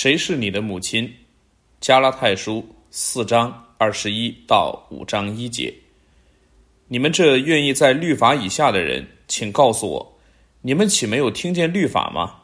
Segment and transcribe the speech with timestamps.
[0.00, 1.12] 谁是你的母亲？
[1.80, 5.74] 加拉太书四章二十一到五章一节。
[6.86, 10.18] 你们这愿意在律法以下的人，请告诉我，
[10.62, 12.36] 你们岂没有听见律法吗？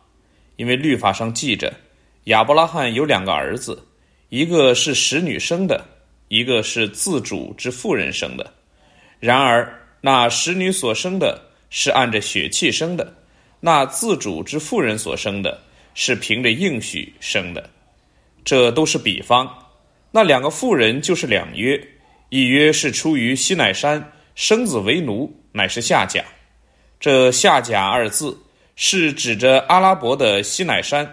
[0.56, 1.72] 因为律法上记着，
[2.25, 3.86] 亚伯拉罕有两个儿子，
[4.30, 5.86] 一个是使女生的，
[6.27, 8.52] 一个是自主之妇人生的。
[9.21, 11.41] 然而那使女所生的
[11.71, 13.14] 是按着血气生的，
[13.61, 15.57] 那自主之妇人所生的。
[15.95, 17.71] 是凭着应许生的，
[18.45, 19.48] 这都是比方。
[20.11, 21.80] 那两个妇人就是两约，
[22.29, 26.25] 一约是出于西乃山，生子为奴，乃是下甲。
[27.01, 28.37] 这下甲二字
[28.77, 31.09] 是指着阿拉伯的西乃山，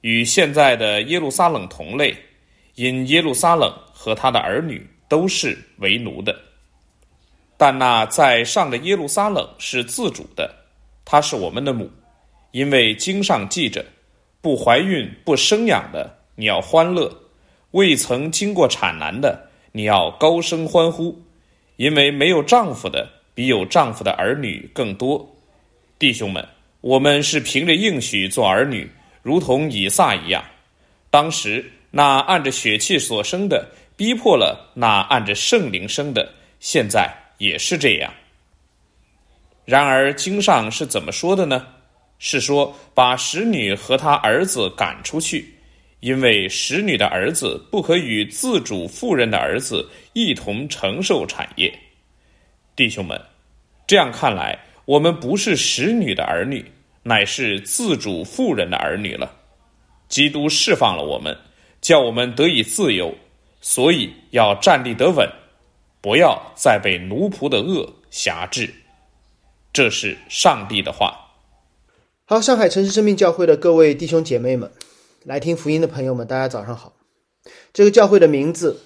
[0.00, 2.16] 与现在的耶路撒冷同类，
[2.74, 6.34] 因耶路撒冷和他的儿女都是为奴的。
[7.56, 10.54] 但那在上的耶路撒冷是自主的，
[11.04, 11.90] 他是我们的母，
[12.52, 13.84] 因为经上记着。
[14.40, 17.10] 不怀孕不生养的，你要欢乐；
[17.72, 21.20] 未曾经过产难的，你要高声欢呼，
[21.76, 25.28] 因为没有丈夫的比有丈夫的儿女更多。
[25.98, 26.46] 弟兄们，
[26.80, 28.88] 我们是凭着应许做儿女，
[29.22, 30.44] 如同以撒一样。
[31.10, 38.12] 当时那按着血气所生的，逼迫了那按着圣灵生的，现在也是这样。
[39.64, 41.66] 然而经上是怎么说的呢？
[42.18, 45.54] 是说把使女和她儿子赶出去，
[46.00, 51.72] 因为使女的儿子不可与自主妇人的儿子一同承受产业。
[52.74, 53.20] 弟兄们，
[53.86, 56.64] 这样看来，我们不是使女的儿女，
[57.02, 59.30] 乃是自主妇人的儿女了。
[60.08, 61.36] 基督释放了我们，
[61.80, 63.14] 叫我们得以自由，
[63.60, 65.28] 所以要站立得稳，
[66.00, 68.72] 不要再被奴仆的恶辖制。
[69.72, 71.25] 这是上帝的话。
[72.28, 74.68] 好，上海城市生命教会的各位弟兄姐妹们，
[75.22, 76.96] 来听福音的朋友们，大家早上好。
[77.72, 78.80] 这个教会的名字，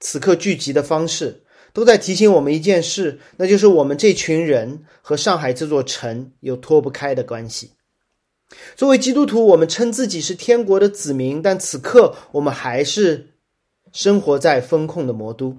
[0.00, 1.42] 此刻聚集的方式，
[1.74, 7.72] 都在提醒我们一件事，那就是我们这群人和上海这座城有脱不开的关系。
[8.76, 13.26] 作为基督徒，我们称自己是天国的子民，但此刻我们还是
[13.92, 15.54] 生活在风控的魔都。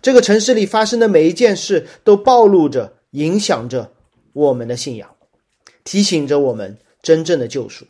[0.00, 3.92] 这个城市里发生的每一件事，都暴露着、影响着
[4.32, 5.13] 我们的信仰。
[5.84, 7.86] 提醒着我们真正的救赎。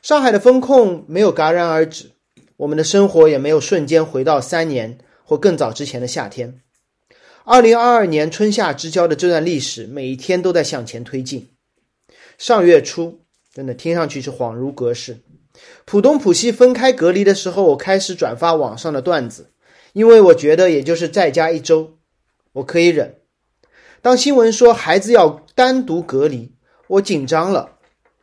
[0.00, 2.12] 上海的风控没有戛然而止，
[2.56, 6.60] 我们的生活也没有瞬间回到三年或更早之前的夏天。
[7.44, 11.48] 二零二二年春夏之交的这段历史，每一天都在向前推进。
[12.36, 13.22] 上月初，
[13.52, 15.18] 真的听上去是恍如隔世。
[15.84, 19.50] 浦东浦西分开隔离的时候，我开始转发网上的段子，
[19.94, 21.98] 因为我觉得也就是在家一周，
[22.52, 23.16] 我可以忍。
[24.00, 26.52] 当新闻说孩子要单独隔离，
[26.88, 27.76] 我紧张了，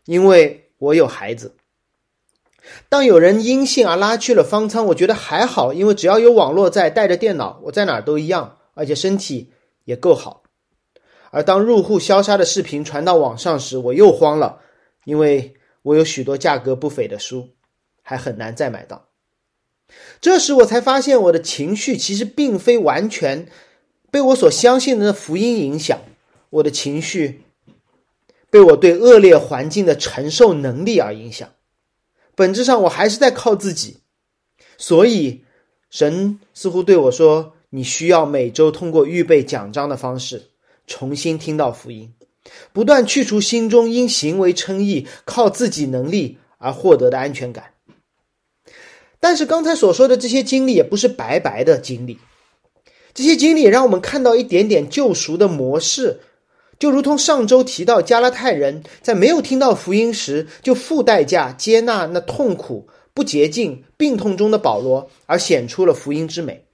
[0.06, 1.56] 因为我有孩子。
[2.90, 9.52] 当有人因性而拉去了方舱，我觉得还好，因为只要有网络在，带着电脑，我在哪儿都一样，而且身体
[9.84, 10.42] 也够好。
[11.30, 14.62] 而当入户消杀的视频传到网上时，我又慌了，
[15.04, 17.50] 因为我有许多价格不菲的书，
[18.02, 19.10] 还很难再买到。
[20.20, 23.48] 这时我才发现，我的情绪其实并非完全
[24.10, 26.00] 被我所相信的福音影响，
[26.50, 27.45] 我的情绪。
[28.56, 31.50] 被我对恶劣环境的承受能力而影响，
[32.36, 33.98] 本质上我还是在靠自己，
[34.78, 35.44] 所以
[35.90, 40.52] 神似乎对我说：“你需要每周通过预备奖章的方式
[40.88, 42.14] 重新听到福音，
[42.72, 47.74] 不断去除心中因行为称义、靠自己能力而获得的安全感。”
[49.20, 52.20] 但是刚才所说的这些经历也不是白白的经历，
[53.14, 56.22] 这些经历让我们看到一点点救赎的模式。
[56.78, 66.66] 就如同上周提到，加拉太人在没有听到福音时，就付代价接纳那痛苦、不洁净、病痛中的保罗，而显出了福音之美。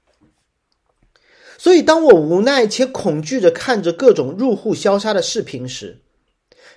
[1.58, 6.02] 所以，当我无奈且恐惧着看着各种入户消杀的视频时，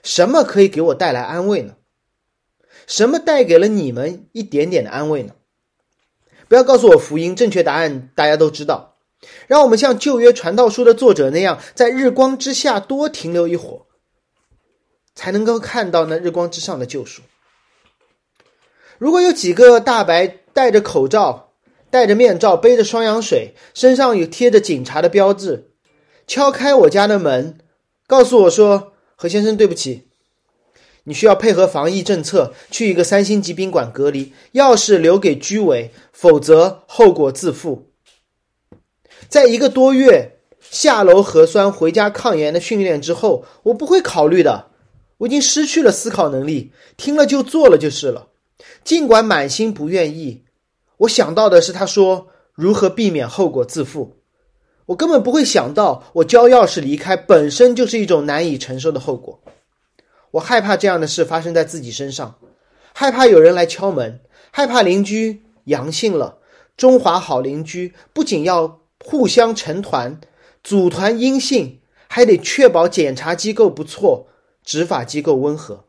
[0.03, 1.77] 什么可以给我带来安慰呢？
[2.87, 5.32] 什么带给了你们一点点的安慰呢？
[6.47, 8.94] 不要告诉我福音，正确答案大家都知道。
[9.47, 13.81] 让我们像旧约传道书的作者那样，在日光之下多停留一会儿，
[15.15, 17.23] 才能够看到那日光之上的救赎。
[18.99, 21.53] 如果有几个大白戴着口罩、
[21.91, 25.71] 戴着面罩、背着双氧水，身上有贴着警察的标志，
[26.26, 27.59] 敲开我家的门，
[28.06, 30.09] 告诉我说：“何先生，对不起，
[31.05, 37.91] 你需要配合防疫政策去一个三星级宾馆隔离，钥匙留给居委，否则后果自负。”
[39.29, 44.71] 在一个多月下楼核酸、回家抗炎的训练之后，我不会考虑的。
[45.19, 48.29] 我已经失去了思考能力，听了就做了就是了。
[48.82, 50.44] 尽管满心不愿意，
[50.99, 54.17] 我想到的是他说如何避免后果自负。
[54.87, 59.41] 我根本不会想到，我交钥匙离开本身就是一种难以承受的后果。
[60.32, 62.35] 我害怕这样的事发生在自己身上，
[62.93, 66.38] 害怕有人来敲门，害怕邻居阳性了。
[66.76, 70.19] 中华好邻居不仅要互相成团，
[70.65, 74.29] 组团阴性，还得确保检查机构不错，
[74.65, 75.85] 执法机构温和。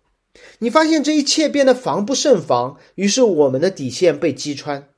[0.60, 4.90] 你发现这一切变得防不胜防，于是我们的底线被击穿。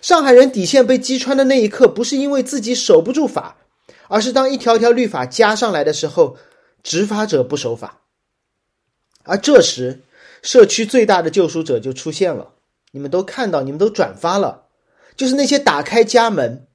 [0.00, 3.56] 上海人底线被击穿的那一刻，不是因为自己守不住法，
[4.06, 6.36] 而是当一条条律法加上来的时候，
[6.84, 8.02] 执法者不守法。
[9.24, 10.02] 而这时，
[10.40, 12.52] 社区最大的救赎者就出现了。
[12.92, 14.66] 你们都看到，你们都转发了，
[15.16, 16.67] 就是那些打开家门，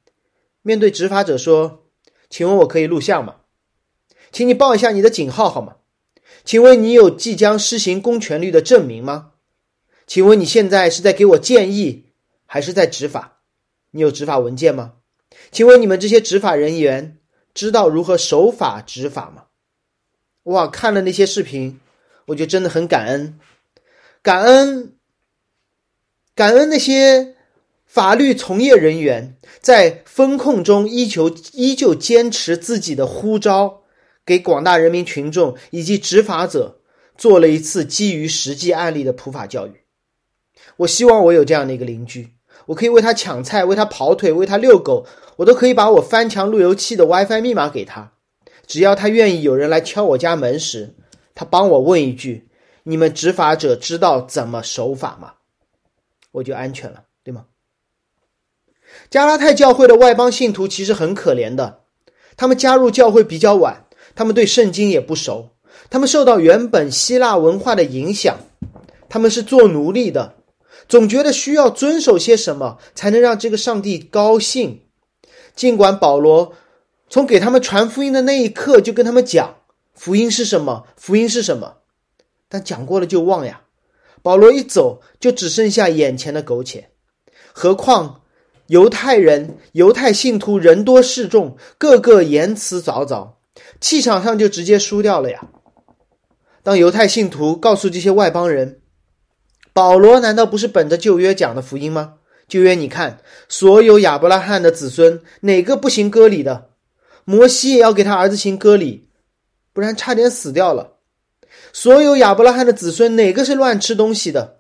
[0.63, 1.83] 面对执法者说
[2.31, 3.35] ：“请问我可以录像吗？
[4.31, 5.75] 请你报一下你的警号好吗？
[6.43, 9.33] 请问你有即将施行公权力的证明吗？
[10.07, 12.07] 请问你现在是在给我建议，
[12.47, 13.41] 还是在执法？
[13.91, 14.93] 你有执法文件吗？
[15.51, 17.19] 请问你们这些执法人员
[17.53, 19.45] 知道如何守法执法吗？”
[20.43, 21.79] 哇，看了那些视频。
[22.27, 23.37] 我就真的很感恩，
[24.21, 24.95] 感恩，
[26.33, 27.35] 感恩那些
[27.93, 33.83] 法律从业人员在风控中依旧依旧坚持自己的呼召，
[34.25, 36.79] 给广大人民群众以及执法者
[37.19, 39.73] 做了一次基于实际案例的普法教育。
[40.77, 42.33] 我希望我有这样的一个邻居，
[42.65, 45.05] 我可以为他抢菜，为他跑腿，为他遛狗，
[45.35, 48.13] 我都可以把我翻墙路由器的 WiFi 密码给他，
[48.65, 50.95] 只要他愿意有人来敲我家门时。
[51.35, 52.49] 他帮我问一句
[52.81, 55.33] ：“你们执法者知道怎么守法吗？”
[56.33, 57.03] 我就安全了，
[59.13, 61.81] 加拉太教会的外邦信徒其实很可怜的，
[62.35, 65.51] 他们加入教会比较晚，他们对圣经也不熟，
[65.91, 68.39] 他们受到原本希腊文化的影响，
[69.09, 70.33] 他们是做奴隶的，
[70.89, 74.81] 总觉得需要遵守些什么才能让这个上帝高兴。
[75.55, 76.53] 尽管保罗
[77.07, 79.57] 从给他们传福音的那一刻就跟他们讲。
[79.93, 80.85] 福音是什么？
[80.97, 81.75] 福音是什么？
[82.49, 83.61] 但讲过了就忘呀。
[84.23, 86.89] 保罗一走，就只剩下眼前的苟且。
[87.53, 88.22] 何况
[88.67, 93.33] 犹太人、犹太信徒人多势众，个个言辞凿凿，
[93.79, 95.49] 气场上就直接输掉了呀。
[96.63, 98.79] 当犹太信徒告诉这些外邦人，
[99.73, 102.15] 保罗难道不是本着旧约讲的福音吗？
[102.47, 103.19] 旧约你看，
[103.49, 106.69] 所有亚伯拉罕的子孙，哪个不行割礼的？
[107.25, 109.09] 摩西也要给他儿子行割礼。
[109.73, 110.97] 不然差点死掉了。
[111.71, 114.59] 所有亚伯拉罕的子孙，哪个是乱吃东西的？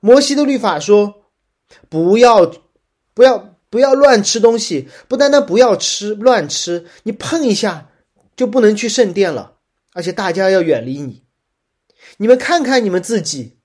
[0.00, 1.26] 摩西的律法说，
[1.90, 2.50] 不要，
[3.14, 4.88] 不要，不要乱吃东西。
[5.08, 7.88] 不单单不要吃，乱吃，你碰一下
[8.36, 9.56] 就不能去圣殿了。
[9.94, 11.22] 而且大家要远离你。
[12.16, 13.58] 你们看看你们自己，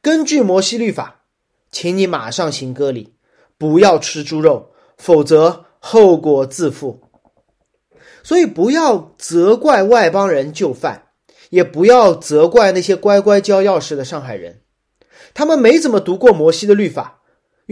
[0.00, 1.22] 根据摩西律法，
[1.70, 3.14] 请你马上行割礼，
[3.56, 7.00] 不要吃猪肉，否则后果自负。
[8.24, 11.08] 所以不要责怪外邦人就范，
[11.50, 14.62] 也不要责怪那些乖乖交钥匙的上海人，
[15.34, 17.21] 他们没怎么读过摩西的律法，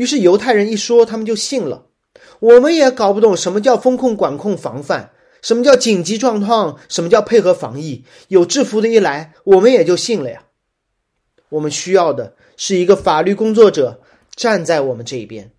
[0.01, 1.85] 于是犹太人一说，他们就信了。
[2.39, 5.11] 我们也搞不懂什么叫风控、管控、防范，
[5.43, 8.03] 什么叫紧急状况，什么叫配合防疫。
[8.29, 10.45] 有制服的一来，我们也就信了呀。
[11.51, 14.01] 我们需要的是一个法律工作者
[14.35, 15.53] 站在我们这一边，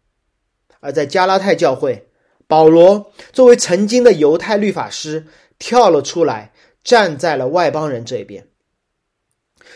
[0.79, 2.07] 而在加拉太教会。
[2.47, 5.27] 保罗作为曾经的犹太律法师
[5.59, 6.51] 跳了出来，
[6.83, 8.47] 站在了外邦人这一边。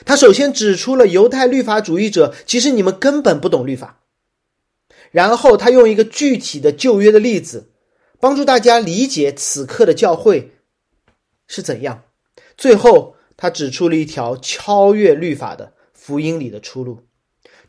[0.05, 3.99] 他首先指出了犹太律法主义者其实你们根本不懂律法，
[5.15, 7.71] 然后他用一个具体的旧约的例子，
[8.19, 10.51] 帮助大家理解此刻的教会
[11.47, 12.03] 是怎样。
[12.57, 16.99] 最后，他指出了一条超越律法的福音里的出路。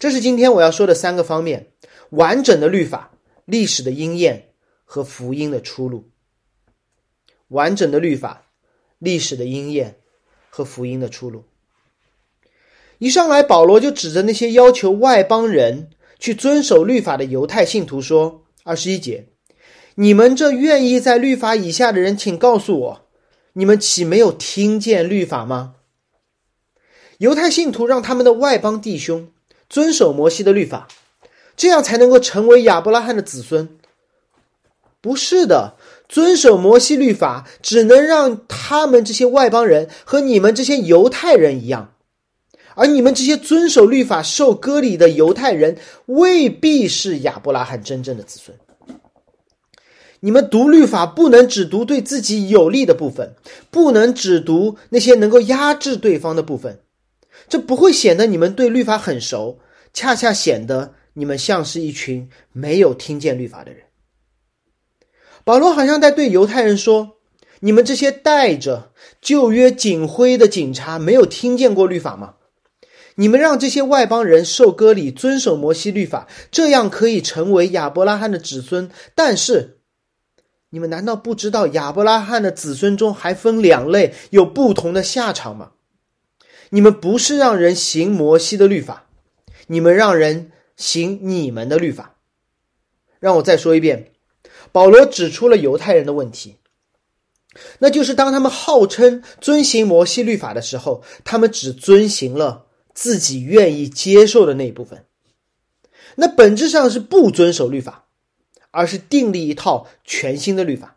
[0.01, 1.69] 这是今天我要说的三个方面：
[2.11, 3.13] 完整的律法、
[3.45, 4.43] 历史的应验。
[4.89, 6.13] 和福音的出路，
[7.49, 8.47] 完整的律法、
[9.01, 9.97] 历史的应验
[10.49, 11.43] 和福音的出路。
[12.99, 19.27] 一上来，保罗就指着那些要求外邦人去遵守律法的犹太信徒说：“二十一节，
[19.97, 23.07] 你们这愿意在律法以下的人，请告诉我，
[23.55, 25.75] 你们岂没有听见律法吗？”
[27.19, 29.29] 犹太信徒让他们的外邦弟兄
[29.69, 30.87] 遵守摩西的律法，
[31.57, 33.79] 这样才能够成为亚伯拉罕的子孙。
[35.01, 35.77] 不是的，
[36.09, 41.95] 遵守摩西律法只能让他们这些外邦人和你们这些犹太人一样，
[42.77, 48.57] 而你们这些遵守律法、受割礼的犹太人未必是亚伯拉罕真正的子孙。
[50.21, 53.35] 你们读律法不能只读对自己有利的部分，
[53.71, 56.81] 不能只读那些能够压制对方的部分。
[57.49, 59.59] 这不会显得你们对律法很熟，
[59.93, 63.83] 恰恰显得你们像是一群没有听见律法的人。
[65.45, 67.19] 保罗好像在对犹太人说
[67.61, 68.91] ：“你们这些带着
[69.21, 72.36] 旧约警徽的警察，没有听见过律法吗？
[73.17, 78.91] 你们让这些外邦人受割礼，遵守摩西律法，这样可以成为亚伯拉罕的子孙。
[79.15, 79.79] 但是，
[80.71, 85.73] 你们难道不知道亚伯拉罕的子孙中还分两类，有不同的下场吗？
[86.71, 89.07] 你们不是让人行摩西的律法，
[89.67, 92.17] 你们让人行你们的律法。
[93.19, 94.13] 让我再说一遍。”
[94.73, 96.57] 保罗指出了犹太人的问题，
[97.79, 102.66] 那就是当他们号称遵行摩西律法的时候，他们只遵行了
[102.97, 105.05] 自己愿意接受的那一部分，
[106.15, 108.07] 那本质上是不遵守律法，
[108.71, 110.97] 而是订立一套全新的律法。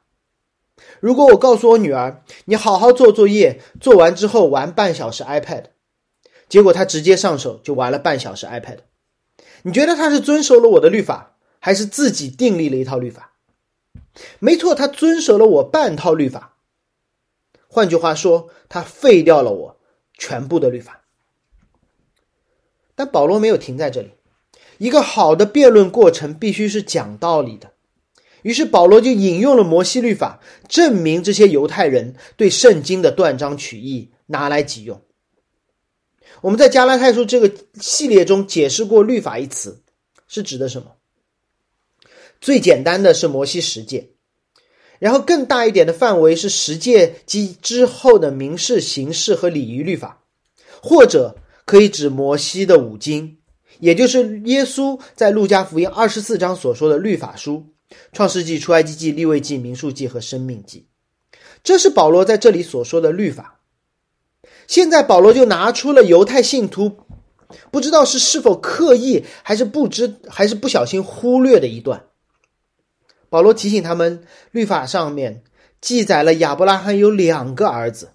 [1.01, 5.65] 如果我告诉我女儿，你好好做作业，做完之后玩半小时 iPad，
[6.47, 8.77] 结果她直接上手就玩了半小时 iPad，
[9.63, 13.33] 你觉得她是遵守了我的律法，还是自己订立了一套律法？
[14.39, 16.55] 没错，他遵守了我半套律法。
[17.67, 19.77] 换句话说，他废掉了我
[20.17, 20.98] 全部的律法。
[22.99, 24.09] 但保罗没有停在这里。
[24.77, 27.71] 一个好的辩论过程必须是讲道理的。
[28.41, 35.01] 于是保罗就引用了摩西律法，证明这些犹太人对圣经的断章取义，拿来己用。
[36.41, 39.81] 我们在加拉太书这个系列中解释过“律法”一词，
[40.27, 40.97] 是指的什么？
[42.41, 44.09] 最简单的是摩西十诫，
[44.99, 50.21] 然后更大一点的范围是十诫及之后的民事、刑事和礼仪律法，
[50.81, 51.37] 或者
[51.69, 53.38] 可以指摩西的五经，
[53.77, 57.67] 也就是耶稣在路加福音二十四章所说的律法书：
[58.11, 60.88] 创世纪、出埃及记、利未记、民数记和生命记。
[61.63, 63.59] 这是保罗在这里所说的律法。
[64.65, 67.01] 现在保罗就拿出了犹太信徒
[67.69, 72.05] 不知道是是否刻意还是不知还是不小心忽略的一段。
[73.29, 75.43] 保罗提醒他们，律法上面
[75.79, 78.13] 记载了亚伯拉罕有两个儿子。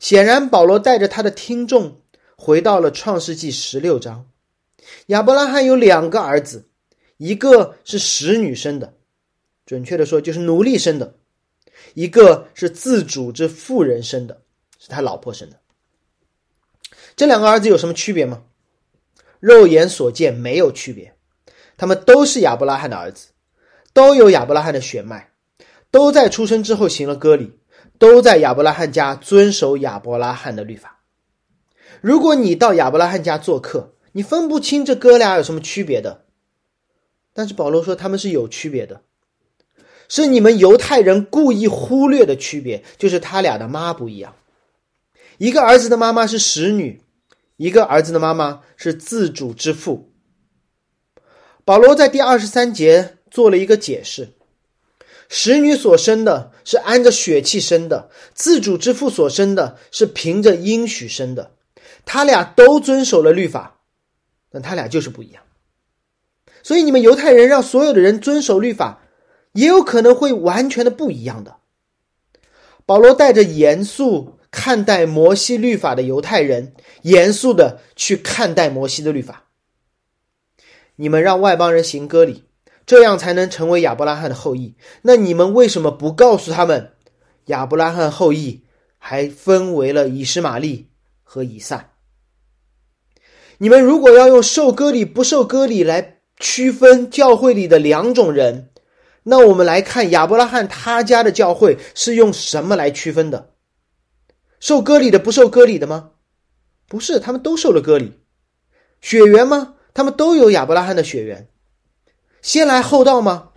[0.00, 2.00] 显然，保罗带着他的听众
[2.42, 4.26] 回到了创世纪十六章。
[5.08, 6.70] 亚伯拉罕有两个儿子，
[7.18, 8.94] 一个是使女生的，
[9.66, 11.12] 准确的说就是奴隶生的；
[11.92, 14.40] 一个是自主之妇人生的，
[14.78, 15.60] 是他老婆生的。
[17.14, 18.42] 这两个儿子有什么区别吗？
[19.38, 21.14] 肉眼所见没有区别，
[21.76, 23.28] 他们都是亚伯拉罕的儿子。
[23.92, 25.30] 都有亚伯拉罕的血脉，
[25.90, 27.58] 都在出生之后行了割礼，
[27.98, 30.99] 都在亚伯拉罕家遵守亚伯拉罕的律法。
[32.00, 36.24] 如果你到亚伯拉罕家做客，你分不清这哥俩有什么区别的。
[37.32, 39.02] 但是保罗说他们是有区别的，
[40.08, 44.34] 是你们犹太人故意忽略的区别，就是他俩的妈不一样。
[45.38, 47.00] 一个儿子的妈妈是使女，
[47.56, 50.12] 一个儿子的妈妈是自主之父。
[51.64, 53.16] 保罗在第二十三节。
[53.30, 54.30] 做了一个解释，
[55.28, 61.52] 使女所生的是按着血气生的，自主之父所生的是凭着应许生的，
[62.12, 63.78] 他俩都遵守了律法，
[64.50, 65.44] 但他俩就是不一样。
[66.60, 69.02] 所以你们犹太人让所有的人遵守律法，
[69.52, 71.58] 也有可能会完全的不一样的。
[72.84, 79.44] 保罗带着严肃看待摩西律法的犹太人，严肃的去看待摩西的律法。
[80.96, 82.44] 你们让外邦人行割礼。
[82.86, 84.74] 这样才能成为亚伯拉罕的后裔。
[85.02, 86.92] 那你们为什么不告诉他们，
[87.44, 88.64] 亚伯拉罕后裔
[88.98, 90.90] 还分为了以实玛利
[91.22, 91.89] 和以撒？
[93.62, 98.70] 你们如果要用受割礼不受割礼来区分教会里的两种人，
[99.24, 103.50] 那我们来看亚伯拉罕他家的教会是用什么来区分的？
[104.60, 106.12] 受割礼的不受割礼的吗？
[106.88, 108.14] 不是，他们都受了割礼。
[109.02, 109.74] 血缘吗？
[109.92, 111.46] 他们都有亚伯拉罕的血缘。
[112.40, 113.50] 先来后到吗？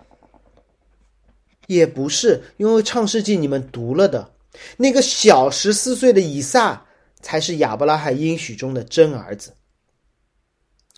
[1.67, 4.33] 也不是，因为《创世纪》你们读了的，
[4.75, 6.86] 那个小十四岁的以撒
[7.22, 9.53] 才是亚伯拉罕应许中的真儿子，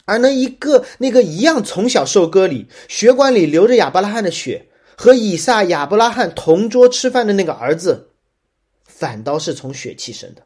[0.05, 8.09] 而那一个那个一样从小受割礼、血管里流着亚伯拉罕的血，和以撒、亚伯拉罕同桌吃饭的那个儿子，
[8.85, 10.43] 反倒是从血气生的。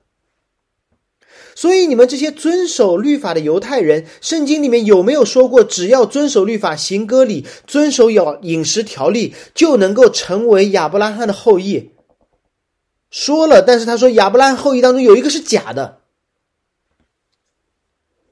[1.56, 11.92] 所以，你们这些遵守律法的犹太人，圣经里面有没有说过，只要遵守律法、行割礼、遵守有饮食条例，就能够成为亚伯拉罕的后裔？
[13.12, 16.00] 说了，但是他说亚伯拉罕后裔当中有一个是假的。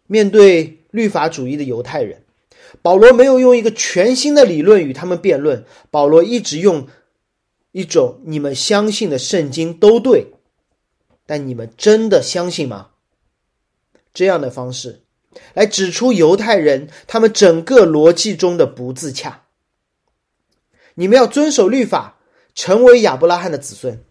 [0.06, 2.24] 面对律法主义的犹太人，
[2.82, 6.88] 保罗没有用一个全新的理论与他们辩论，保罗一直用
[7.72, 10.28] 一种你们相信的圣经都对，
[11.26, 12.90] 但你们真的相信吗？
[14.14, 15.02] 这样的方式
[15.54, 19.44] 来指出犹太人他们整个逻辑中的不自洽。
[20.96, 22.18] 你们要遵守律法，
[22.56, 24.04] 成为亚伯拉罕的子孙，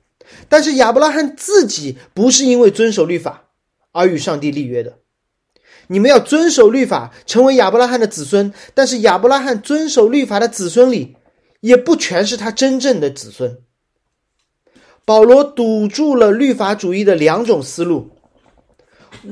[0.49, 3.49] 但是亚伯拉罕自己不是因为遵守律法
[3.91, 5.01] 而与上帝立约的。
[5.89, 11.17] 你们要遵守律法，成为亚伯拉罕的子孙，但是亚伯拉罕遵守律法的子孙里，
[11.61, 13.59] 也不全是他真正的子孙。
[15.05, 18.11] 保罗堵住了律法主义的两种思路：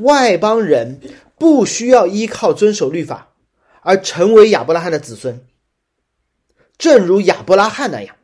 [0.02, 1.00] 外邦人
[1.36, 3.32] 不需要依靠遵守律法
[3.80, 5.44] 而成为亚伯拉罕的子孙。
[6.78, 8.14] 正如亚伯拉罕那样，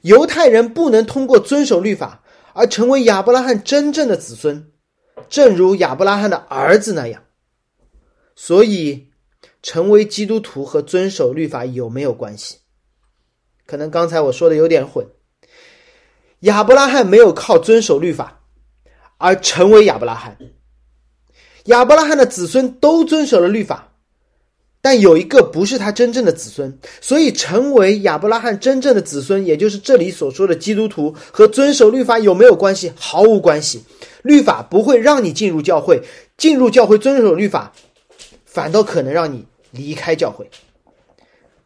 [0.00, 2.22] 犹太人不能通过遵守律法
[2.54, 4.70] 而成为亚伯拉罕真正的子孙，
[5.28, 7.23] 正如亚伯拉罕的儿子那样。
[8.36, 9.08] 所以，
[9.62, 12.56] 成为基督徒和遵守律法有没有关系？
[13.66, 15.06] 可能刚才我说的有点混。
[16.40, 18.42] 亚伯拉罕没有靠遵守律法
[19.16, 20.36] 而成为亚伯拉罕，
[21.64, 23.90] 亚伯拉罕的子孙都遵守了律法。
[24.82, 32.92] 但有一个不是他真正的子孙，所以成为亚伯拉罕真正的子孙，也就是这里所说的基督徒，和遵守律法有没有关系？
[32.94, 33.82] 毫无关系。
[34.22, 36.02] 律法不会让你进入教会，
[36.36, 37.72] 进入教会遵守律法，
[38.54, 40.48] 反倒可能让你离开教会。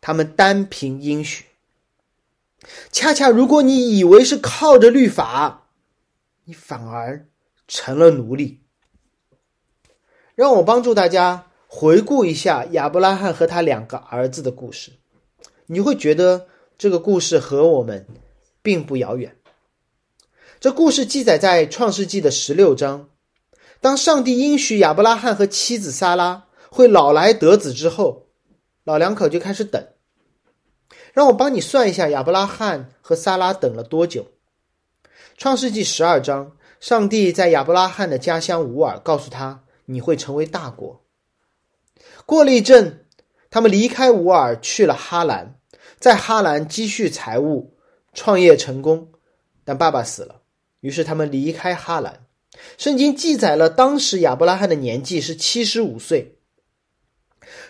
[0.01, 1.45] 他们单凭应许。
[2.91, 5.69] 恰恰如果你以为是靠着律法，
[6.45, 7.29] 你反而
[7.69, 8.63] 成了奴隶。
[10.35, 11.45] 让我帮助大家。
[11.71, 14.93] 回顾一下亚伯拉罕和他两个儿子的故事，
[15.67, 18.07] 你会觉得这个故事和我们
[18.63, 19.37] 并不遥远。
[20.59, 23.11] 这故事记载在创世纪的十六章。
[23.83, 28.27] 当上帝应许亚伯拉罕和妻子撒拉会老来得子之后，
[28.85, 29.83] 老两口就开始等。
[31.13, 34.27] 让我帮你算一下，亚伯拉罕和撒拉等了多久？
[35.37, 41.03] 创世纪十二章，上帝在亚伯拉罕的家乡乌尔告诉他：“你会成为大国。”
[42.27, 43.07] 过了一阵，
[43.51, 45.59] 他们离开乌尔去了哈兰，
[45.99, 47.75] 在哈兰积蓄财物，
[48.13, 49.09] 创业成功。
[49.65, 50.43] 但爸爸死了，
[50.81, 52.27] 于是他们离开哈兰。
[52.77, 56.38] 圣经记载了当时亚伯拉罕的年纪是七十五岁。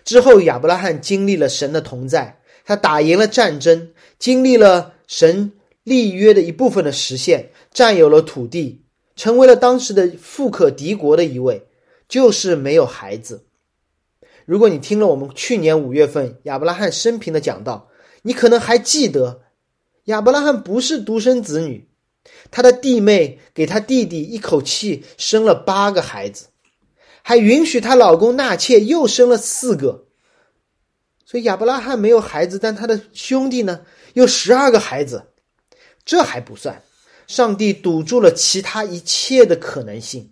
[0.08, 5.52] 之后，亚伯拉罕经历了神的同在，他打赢了战争，经历了神
[5.84, 11.66] 立约的一部分的实现，占有了土地，成为了当时的富可敌国的一位，
[12.08, 13.44] 就是没有孩子。
[14.46, 17.90] 如果你听了我们去年五月份亚伯拉罕生平的讲道，
[18.22, 19.42] 你可能还记得，
[20.04, 21.86] 亚伯拉罕不是独生子女，
[22.50, 26.46] 他的弟妹给他弟弟一口气生了八个孩子，
[27.28, 30.06] 还允许她老公纳妾又生了四个，
[31.26, 33.82] 所以亚伯拉罕没有孩子，但他的兄弟呢
[34.14, 35.24] 有十二个孩子，
[36.06, 36.82] 这还不算，
[37.26, 40.30] 上帝堵住了其他一切的可能性。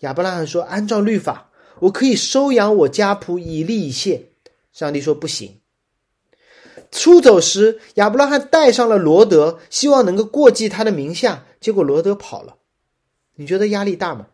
[0.00, 1.52] 亚伯拉罕说：“按照律法。”
[1.82, 4.32] 我可以收养我家仆以利以谢，
[4.72, 5.60] 上帝说不行。
[6.90, 12.56] 出走时，亚伯拉罕带上了罗德，希望能够过继他的名下，结果罗德跑了。
[13.36, 14.26] 你觉得压力大吗？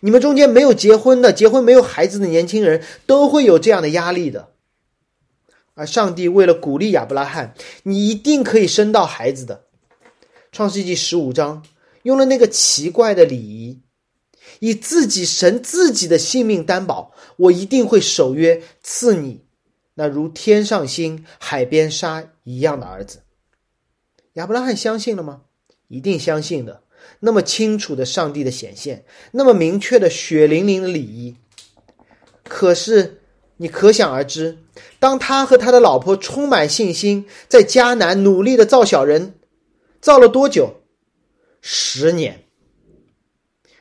[0.00, 4.50] 你们中间没有结婚的、结婚没有孩子的年轻人，都会有这样的压力的。
[5.74, 9.64] 而上帝为了鼓励亚伯拉罕，你一定可以生到孩子的。
[10.52, 11.64] 创世纪十五章
[12.04, 13.80] 用了那个奇怪的礼仪。
[14.60, 19.44] 以自己神自己的性命担保，我一定会守约赐你
[19.94, 23.22] 那如天上星、海边沙一样的儿子。
[24.34, 25.42] 亚伯拉罕相信了吗？
[25.88, 26.83] 一定相信的。
[27.24, 31.34] 那么清楚的上帝的显现，那么明确的血淋淋的礼仪。
[32.42, 33.22] 可是
[33.56, 34.58] 你可想而知，
[34.98, 39.34] 当他和他的老婆充满信心，在迦南努力的造小人，
[40.02, 40.82] 造了多久？
[41.62, 42.44] 十年。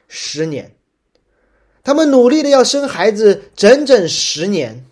[0.07, 0.75] 十年，
[1.83, 4.85] 他们努力的要生孩子，整整十年，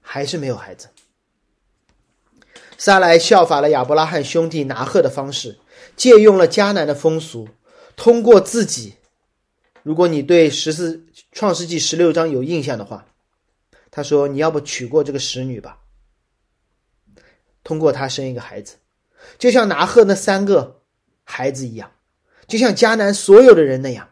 [0.00, 0.88] 还是没有孩子。
[2.76, 5.56] 撒来效法了亚伯拉罕兄弟拿鹤的方式，
[5.96, 7.48] 借用了迦南的风俗，
[7.96, 8.94] 通过自己。
[9.82, 13.06] 如果你对十四创世纪十六章有印象的话，
[13.90, 15.78] 他说：“你要不娶过这个使女吧？”
[17.64, 18.76] 通过他生一个孩子，
[19.38, 20.80] 就像拿鹤那三个
[21.24, 21.90] 孩子一样。
[22.48, 24.08] 就像迦南所有的人那样，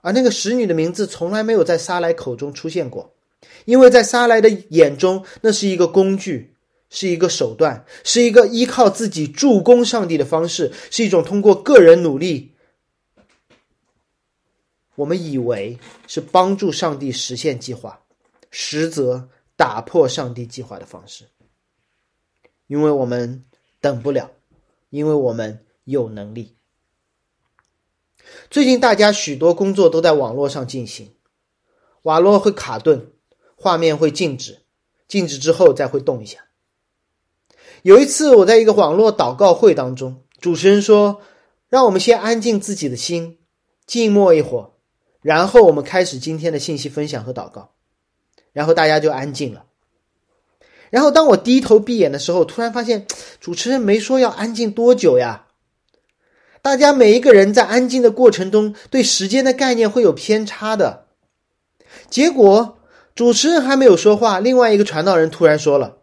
[0.00, 3.14] 而那个使女的名字从来没有在沙来口中出现过，
[3.64, 6.55] 因为在沙来的眼中，那是一个工具，
[6.88, 12.54] 是一个手段，是一个依靠自己助攻上帝的方式，是一种通过个人努力，
[14.94, 18.00] 我们以为是帮助上帝实现计划，
[18.50, 21.24] 实则打破上帝计划的方式。
[22.66, 23.44] 因为我们
[23.80, 24.30] 等不了，
[24.90, 26.56] 因为我们有能力。
[28.50, 31.14] 最近大家许多工作都在网络上进行，
[32.02, 33.12] 网络会卡顿，
[33.54, 34.62] 画面会静止，
[35.06, 36.45] 静止之后再会动一下。
[37.86, 41.20] 有一次我在一个网络祷告会当中，主持人说
[41.70, 43.38] ：“让我们先安静自己的心，
[43.86, 44.70] 静默一会儿，
[45.22, 47.70] 然后我们开始今天的信息分享和祷告。”
[48.52, 49.66] 然后大家就安静了。
[50.90, 53.06] 然后当我低头闭眼的时候，突然发现
[53.40, 55.46] 主持人没说要安静多久呀。
[56.62, 61.06] 大家每一个人在安静的过程中，对时间的概念会有偏差的。
[62.10, 62.78] 结果
[63.14, 65.95] 主持人还没有说话，另外一个传道人突然说了：“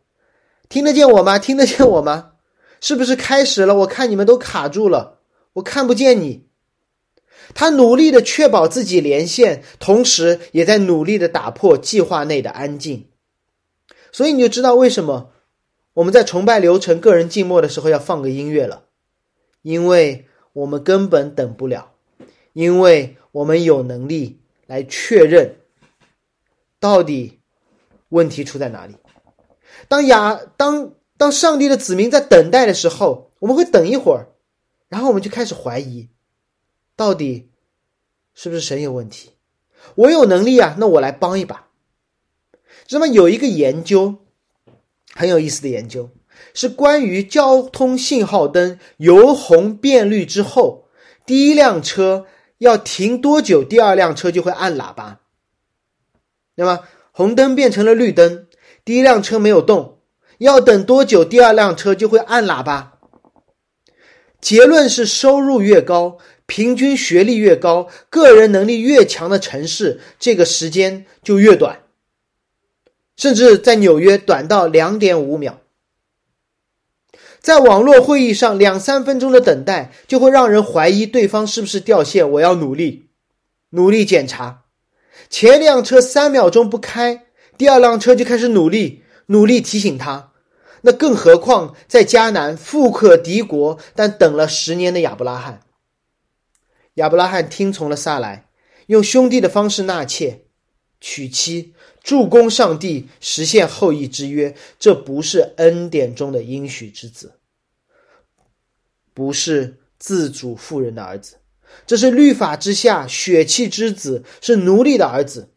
[0.73, 1.37] 听得见我吗？
[1.37, 2.31] 听得见我吗？
[2.81, 3.75] 是不是开始了？
[3.75, 5.19] 我看你们都卡住了，
[5.53, 6.47] 我看不见你。”
[7.53, 13.07] 他努力的确保自己连线，同时也在努力的打破计划内的安静。
[14.11, 15.29] 所以你就知道为什么
[15.93, 18.85] 我们在崇拜流程、个人静默的时候要放个音乐了，
[19.61, 20.27] 因为。
[20.53, 21.93] 我们根本等不了，
[22.53, 25.55] 因为我们有能力来确认
[26.79, 27.39] 到底
[28.09, 28.95] 问题出在哪里。
[29.87, 34.27] 当亚当当上帝的子民在等待的时候，我们会等一会儿，
[34.89, 36.09] 然后我们就开始怀疑，
[36.95, 37.49] 到底
[38.33, 39.31] 是不是神有问题？
[39.95, 41.67] 我有能力啊，那我来帮一把。
[42.89, 44.15] 那么有一个研究
[45.13, 46.09] 很有意思的研究。
[46.55, 50.87] 是关于交通信号灯由红变绿之后，
[51.25, 52.25] 第一辆车
[52.57, 55.21] 要停多久，第二辆车就会按喇叭。
[56.55, 56.79] 那么
[57.11, 58.42] 红灯变成了绿灯，
[58.85, 59.99] 第一辆车没有动，
[60.39, 62.99] 要等多久，第二辆车就会按喇叭。
[64.41, 71.83] 结论是：收入越高，平均学历越高，个人能力越强的城市，这个时间就越短，
[73.15, 75.61] 甚至在纽约短到两点五秒。
[77.39, 82.29] 在网络会议上，两三分钟的等待就会让人怀疑对方是不是掉线。
[82.31, 83.07] 我要努力，
[83.69, 84.63] 努力检查。
[85.29, 87.25] 前辆车三秒钟不开，
[87.57, 90.31] 第二辆车就开始努力，努力提醒他。
[90.81, 95.61] 那更何况在迦南富可敌国，但等了十年的亚伯拉罕。
[96.95, 98.49] 亚伯拉罕听从了撒来，
[98.87, 100.45] 用兄弟的方式纳妾、
[100.99, 104.53] 娶妻，助攻上帝实现后裔之约。
[104.77, 107.39] 这不是恩典中的应许之子。
[109.13, 111.37] 不是自主妇人的儿子，
[111.87, 115.52] 这是律法之下血气之子，是奴隶的儿子。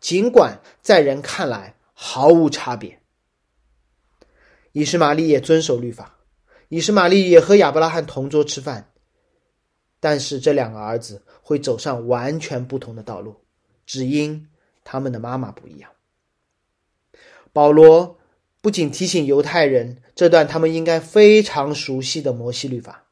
[0.00, 3.00] 尽管在人看来毫无差别，
[4.72, 6.18] 以实玛利也遵守律法，
[6.68, 8.92] 以实玛利也和亚伯拉罕同桌吃饭，
[10.00, 13.36] 但是这两个儿子会走上完全不同的道路，
[13.86, 14.48] 只因
[14.84, 15.90] 他们的妈妈不一样。
[17.52, 18.16] 保罗。
[18.60, 23.04] 不仅提醒犹太人这段他们应该非常熟悉的摩西律法，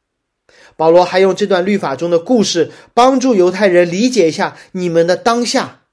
[0.77, 5.86] 保罗还用这段律法中的故事帮助犹太人理解一下你们的当下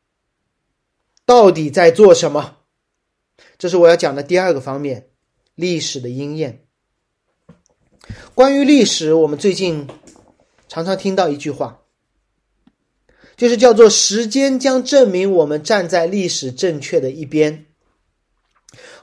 [1.33, 2.57] 到底在做什么。
[3.57, 5.07] 这是我要讲的第二个方面，
[5.55, 6.67] 历史的应验。
[8.35, 9.87] 关于历史，我们最近
[10.67, 11.81] 常常听到一句话，
[13.35, 17.65] 就是叫做“时间将证明我们站在历史正确的一边”。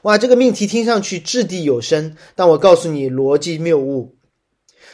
[0.03, 4.15] 哇，这个命题听上去掷地有声，但我告诉你，逻辑谬误。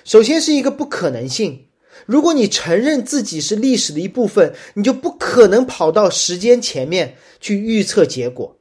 [0.03, 1.66] 首先是一个不可能性。
[2.05, 8.57] 如果你承认自己是历史的一部分，你就不可能跑到时间前面去预测结果。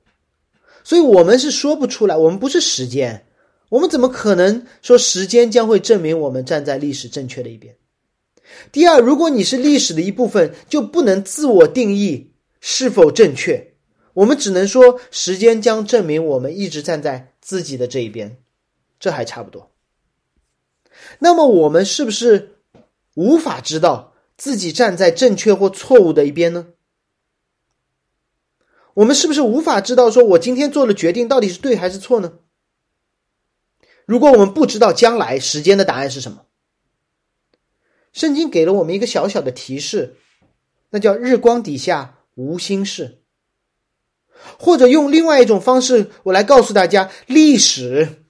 [0.82, 3.26] 所以，我们是说不出来，我们不是时间，
[3.70, 7.76] 我们怎么可能说时间将会证明我们站在历史正确的一边？
[8.70, 13.72] 第二，如果你是历史的一部分，就不能自我定义是否正确。
[14.14, 18.38] 我们只能说，时间将证明我们一直站在自己的这一边，
[19.00, 19.72] 这还差不多。
[21.18, 22.55] 那么，我们是不是
[23.16, 26.68] 无法知道自己站在正确或错误的一边呢？
[28.94, 32.34] 我们是不是无法知道，说我今天做的决定到底是对还是错呢？
[34.06, 36.46] 如果我们不知道将来时间的答案是什么，
[38.12, 40.16] 圣经给了我们一个小小的提示，
[40.90, 43.22] 那叫“日光底下无心事”。
[44.58, 48.25] 或者用另外一种方式，我来告诉大家：历史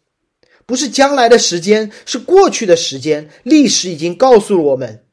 [0.67, 3.31] 不是将来的时间，是过去的时间。
[3.45, 5.05] 历史已经告诉了我们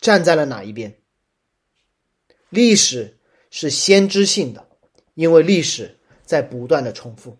[0.00, 0.98] 站在了哪一边。
[2.50, 3.16] 历史
[3.50, 4.68] 是先知性的，
[5.14, 7.38] 因为历史在不断的重复。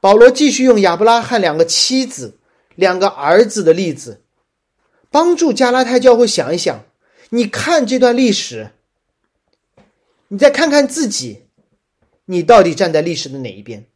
[0.00, 2.38] 保罗继续用亚伯拉罕两个妻子、
[2.74, 4.22] 两个儿子的例子，
[5.10, 6.84] 帮助加拉太教会想一想：
[7.30, 8.70] 你看这段历史。
[10.28, 11.44] 你再看看自己，
[12.24, 13.86] 你到底站在历史的哪一边？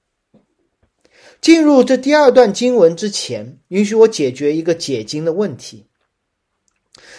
[1.41, 5.87] 进入这第二段经文之前，允许我解决一个解经的问题。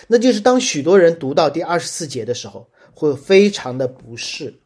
[0.07, 4.60] 那就是当许多人读到第二十四节的时候，会非常的不适。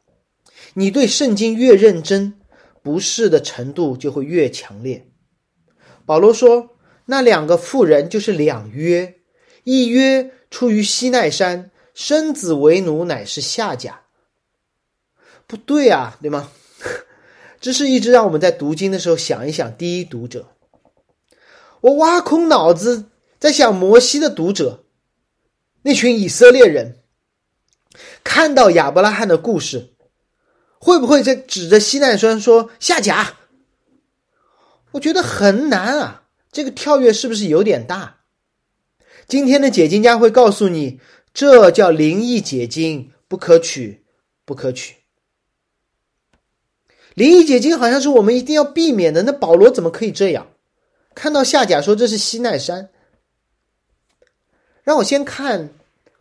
[0.74, 2.34] 你对圣经越认真，
[2.82, 5.08] 不适的程度就会越强烈。
[6.06, 9.16] 保罗说，那两个妇人就是两约，
[9.64, 14.02] 一约出于西奈山，生子为奴，乃是下甲。
[15.48, 16.52] 不对啊，对吗？
[17.60, 19.76] 这是一直让我们在读经的时候想一想。
[19.78, 20.48] 第一读者，
[21.82, 23.06] 我挖空脑子
[23.40, 24.86] 在想摩西的读者，
[25.84, 27.00] 那群以色列人
[28.24, 29.92] 看到亚伯拉罕的故事。
[30.78, 33.38] 会不会在指着西奈山说下甲？
[34.92, 38.20] 我觉得很难啊，这个跳跃是不是有点大？
[39.28, 41.00] 今天的解经家会告诉你，
[41.34, 44.06] 这叫灵异解经，不可取，
[44.46, 44.98] 不可取。
[47.16, 49.24] 灵异解经好像是我们一定要避免的。
[49.24, 50.48] 那保罗怎么可以这样？
[51.16, 52.90] 看到下甲说这是西奈山，
[54.84, 55.70] 让我先看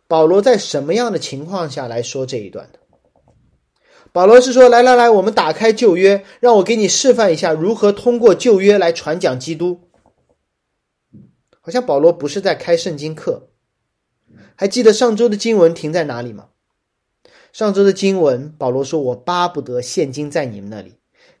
[0.07, 2.79] 保罗在什么样的情况下来说这一段的。
[4.13, 9.81] 保罗是说：“来来来，我们打开旧约，让我给你示范一下如何通过旧约来传讲基督。”
[11.59, 13.49] 好像保罗不是在开圣经课。
[14.55, 16.47] 还记得上周的经文停在哪里吗？
[17.55, 20.91] 上周的经文，保罗说：“我巴不得现今在你们那里，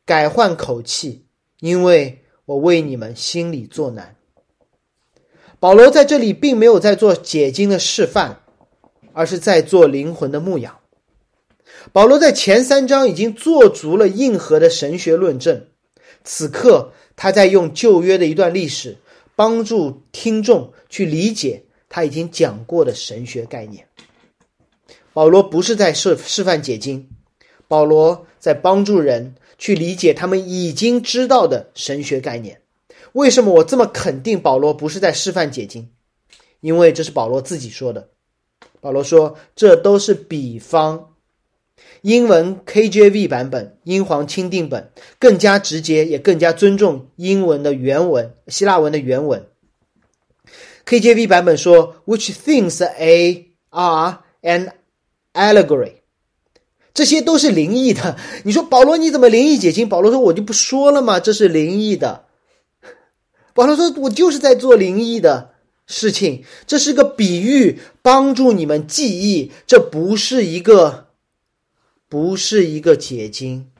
[0.05, 1.25] 改换口气，
[1.59, 4.15] 因为我为你们心里作难。”
[5.59, 8.39] 保罗在这里并没有在做解经的示范，
[9.11, 10.79] 而是在做灵魂的牧养。
[11.91, 15.67] 保罗在前三章已经做足了硬核的神学论证，
[16.23, 18.95] 此刻他在用旧约的一段历史，
[19.35, 23.85] 帮助听众去理解他已经讲过的神学概念。
[25.15, 27.07] 保罗不是在示示范解经，
[27.69, 32.59] 保罗在帮助人去理解他们已经知道的神学概念。
[33.13, 35.89] 为什么我这么肯定保罗不是在示范解经？
[36.59, 38.09] 因为这是保罗自己说的。
[38.81, 41.13] 保罗说：“这都是比方。”
[42.03, 49.47] 英文 KJV 版本，英皇钦定本更加直接，也更加尊重英文的原文，希腊文的原文。
[50.85, 54.71] KJV 版本说，which things a are and
[55.35, 55.97] allegory，
[56.93, 58.17] 这些都是灵异的。
[58.45, 59.87] 你说保罗你怎么灵异解经？
[59.87, 61.19] 保罗说我就不说了吗？
[61.19, 62.25] 这是灵异的。
[63.53, 65.51] 保罗说我就是在做灵异的
[65.85, 71.03] 事情，这是个比喻，帮助你们记忆，这不是一个。
[72.07, 73.71] 不是一个解经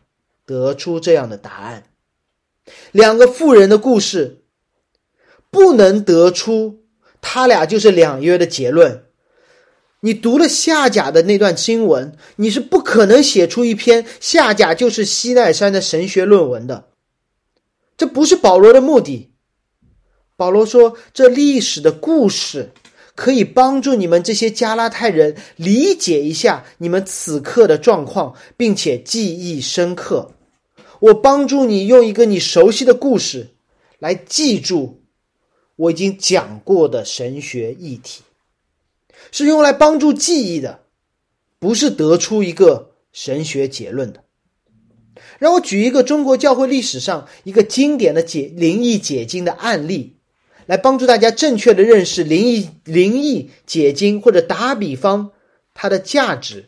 [0.45, 1.83] 得出这样的答案。
[2.91, 4.41] 两个富人的故事
[5.51, 6.83] 不能得出
[7.21, 9.05] 他俩就是两约的结论。
[10.05, 16.89] 你读了夏甲的那段经文，你是不可能写出一篇夏甲就是西奈山的神学论文的。
[17.97, 19.31] 这不是保罗的目的。
[20.35, 22.71] 保罗说，这历史的故事。
[23.15, 30.33] 可以帮助你们这些加拉太人理解一下你们此刻的状况，并且记忆深刻。
[30.99, 33.51] 我帮助你用一个你熟悉的故事
[33.99, 35.01] 来记住
[35.77, 38.21] 我已经讲过的神学议题，
[39.31, 40.81] 是用来帮助记忆的，
[41.59, 44.23] 不是得出一个神学结论的。
[45.39, 50.13] 让我举一个中国教会历史上一个经典的解灵异解经的案例。
[50.67, 55.29] 来帮助大家正确的认识灵异、灵异解经或者打比方
[55.75, 56.65] 它的价值，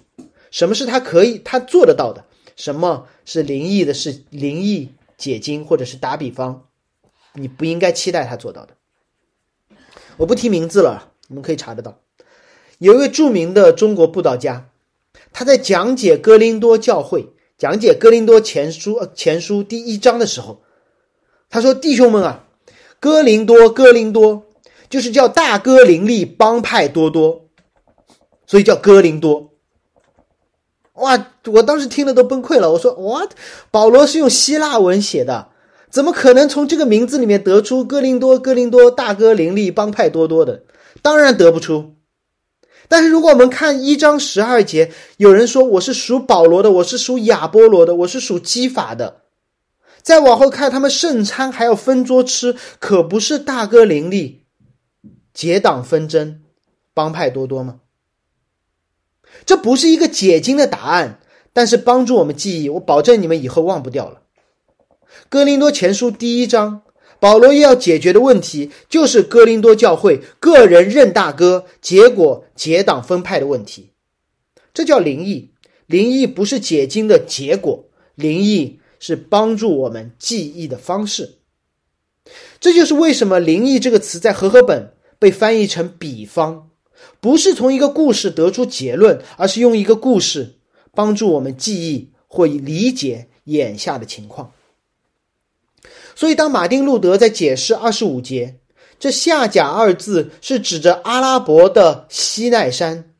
[0.52, 2.24] 什么是他可以他做得到的，
[2.56, 6.68] 什么是灵异的是灵异解经或者是打比方，
[7.34, 8.76] 你不应该期待他做到的。
[10.18, 12.00] 我不提名字了，你们可以查得到。
[12.80, 14.70] 有一位著名的中国布道家，
[15.34, 20.62] 他在讲解哥林多教会、讲解哥林多前书前书第一章的时候，
[21.50, 22.44] 他说：“弟兄们啊。”
[23.00, 24.48] 哥林多，哥林多，
[24.90, 27.46] 就是叫大哥林立，帮派多多，
[28.48, 29.52] 所以叫哥林多。
[30.94, 31.28] 哇！
[31.46, 32.72] 我当时听了都崩溃了。
[32.72, 33.34] 我说：“What？
[33.70, 35.50] 保罗是用希腊文写的，
[35.92, 40.64] 怎么可能从这个名字里面得出哥林多，哥林多，大哥林立，帮派多多的？
[41.04, 41.94] 当然得不出。
[42.88, 49.22] 但是如果我们看一章十二节，有人说我是属保罗的，我是属亚波罗的，我是属基法的。”
[50.02, 54.46] 再往后看，他们圣餐还要分桌吃，可不是大哥林立，
[55.34, 56.40] 结党纷争，
[56.94, 57.82] 帮派多多吗？
[59.46, 61.20] 这不是一个解经的答案，
[61.52, 64.22] 但是帮助我们记忆，我保证你们以后忘不掉了。
[65.28, 66.84] 哥林多前书第一章，
[67.20, 73.92] 保罗要解决的问题就是哥林多教会个人认大哥，结果结党分派的问题，
[74.74, 75.52] 这叫灵异。
[75.86, 78.80] 灵异不是解经的结果，灵异。
[79.00, 81.36] 是帮助我们记忆的方式，
[82.60, 86.72] 这就是为什么“灵异”这个词在和合本被翻译成“比方”。
[87.22, 90.56] 不是从一个故事得出结论，而是用一个故事
[90.96, 94.52] 帮助我们记忆或理解眼下的情况。
[96.18, 98.60] 所以，当马丁路德在解释二十五节，
[98.98, 103.14] 这“下甲”二字是指着阿拉伯的西奈山，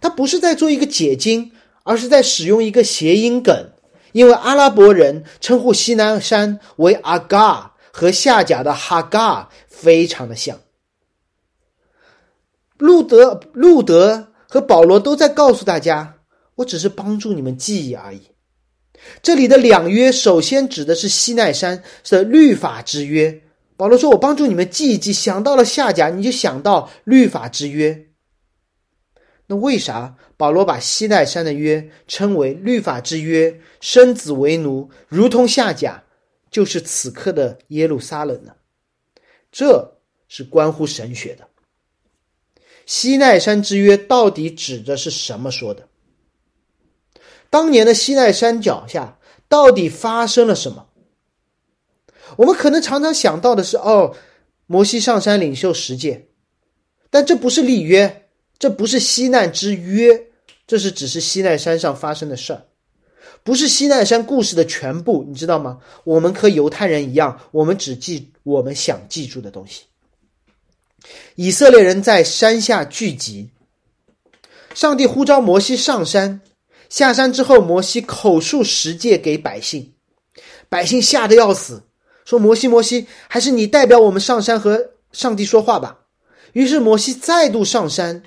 [0.00, 1.52] 他不是在做一个解经，
[1.84, 3.70] 而是在使用一个谐音梗，
[4.10, 10.58] 因为阿拉伯人称呼西南山为阿嘎，和下甲的哈嘎非常的像。
[12.76, 16.16] 路德、路德和保罗都在告诉大家
[16.56, 18.22] ：“我只是帮助你们记忆而已。”
[19.22, 23.42] 这里的两约首先指的是西奈山的律法之约。
[23.76, 28.06] 保罗说：“我帮助你们记一记，想到了下甲，你就想到律法之约。”
[29.48, 33.60] 那为啥保罗把西奈山的约称为律法之约？
[33.80, 36.04] 生子为奴，如同下甲，
[36.50, 38.54] 就是此刻的耶路撒冷呢？
[39.50, 41.48] 这是关乎神学的。
[42.86, 45.50] 西奈山之约到底指的是什么？
[45.50, 45.88] 说的，
[47.52, 50.86] 当年的西奈山脚下到底发生了什么？
[52.38, 54.16] 我们可能常常想到的是，哦，
[54.66, 56.28] 摩西上山领袖十诫，
[57.10, 60.28] 但这不是立约，这不是西奈之约，
[60.66, 62.64] 这是只是西奈山上发生的事儿，
[63.42, 65.78] 不是西奈山故事的全部，你知道吗？
[66.04, 69.82] 我们和犹太人一样，我们只记我们想记住的东西。
[71.34, 73.50] 以色列人在山下聚集，
[74.72, 76.40] 上帝呼召摩西上山。
[76.92, 79.94] 下山之后，摩西口述十诫给百姓，
[80.68, 81.84] 百姓吓得要死，
[82.26, 86.00] 说：“摩西，摩西，还是你代表我们上山和上帝说话吧。”
[86.52, 88.22] 于是摩西再度上山，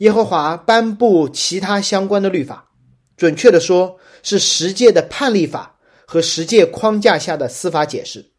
[0.00, 2.68] 耶和华颁布其他相关的律法，
[3.16, 8.32] 准确的说，是十诫的判例法和十诫框架下的司法解释。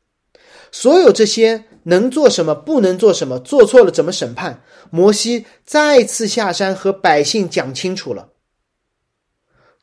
[0.72, 1.66] 所有这些。
[1.86, 4.62] 能做什么，不能做什么，做错了怎么审判？
[4.92, 8.28] 摩西再次下山和百姓讲清楚了。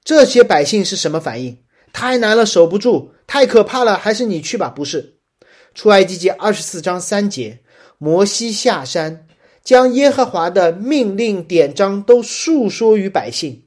[0.09, 1.59] 这些百姓是什么反应？
[1.93, 4.71] 太难了，守不住，太可怕了，还是你去吧。
[4.71, 5.19] 不是，
[5.75, 7.59] 出埃及记二十四章三节，
[7.99, 9.27] 摩西下山，
[9.63, 13.65] 将耶和华的命令典章都述说于百姓。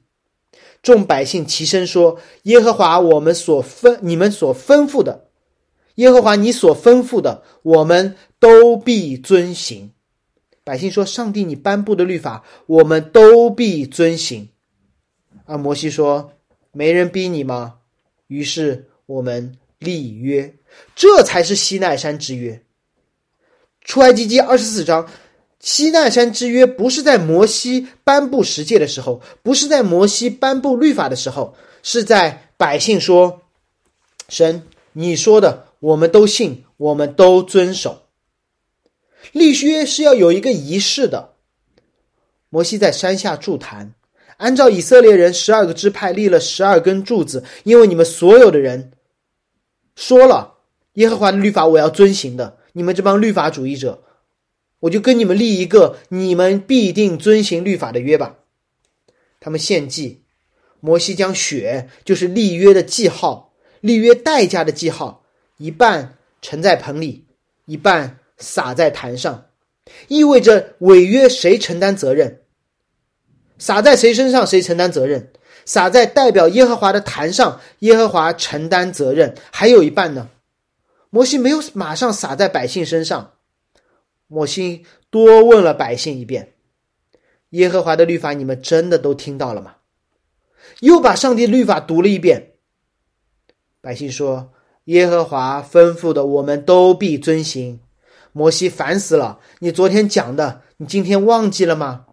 [0.82, 5.28] 众百姓齐声说：“耶和华我们所吩你们所吩咐的。”
[5.94, 9.92] 耶和华，你所吩咐的，我们都必遵行。
[10.64, 14.48] 百姓说：“上帝，你颁布的律法，我们都必遵行。”
[15.52, 16.32] 而摩西说
[16.72, 17.74] ：“没人逼你吗？”
[18.28, 20.54] 于是我们立约，
[20.96, 22.62] 这才是西奈山之约。
[23.82, 25.08] 出埃及记二十四章，
[25.60, 33.42] 西奈山之约不是在摩西颁布十诫的时候，不是在摩西颁布律法的时候，是在百姓说
[34.28, 34.62] ：“神，
[34.92, 38.02] 你说的。”我们都信，我们都遵守。
[39.32, 41.34] 立约是要有一个仪式的。
[42.50, 43.92] 摩西在山下筑坛，
[44.38, 48.92] 按照以色列人十二个支派立了十二根柱子，因为你们所有的人
[49.94, 50.58] 说了
[50.94, 52.58] 耶和华的律法，我要遵行的。
[52.72, 54.02] 你们这帮律法主义者，
[54.80, 58.36] 我就跟你们立一个你们必定遵行律法的约吧。
[59.40, 60.22] 他们献祭，
[60.80, 65.24] 摩西将血，就是立约的记号，立约代价的记号。
[65.58, 67.24] 一半盛在盆里，
[67.66, 69.46] 一半撒在坛上，
[70.08, 72.41] 意味着违约谁承担责任？
[73.62, 75.30] 撒在谁身上谁承担责任？
[75.64, 79.36] 撒在代表耶和华的坛上，耶和华承担责任。
[79.52, 80.30] 还有一半呢？
[81.10, 83.34] 摩西没有马上撒在百姓身上，
[84.26, 86.54] 摩西多问了百姓一遍
[87.50, 89.76] ：“耶和华的律法你们真的都听到了吗？”
[90.82, 92.54] 又把上帝律法读了一遍，
[93.80, 94.52] 百姓说。
[94.86, 97.78] 耶和华吩咐的，我们都必遵行。
[98.32, 102.06] 摩西烦死了，你昨天讲的，你今天忘记了吗？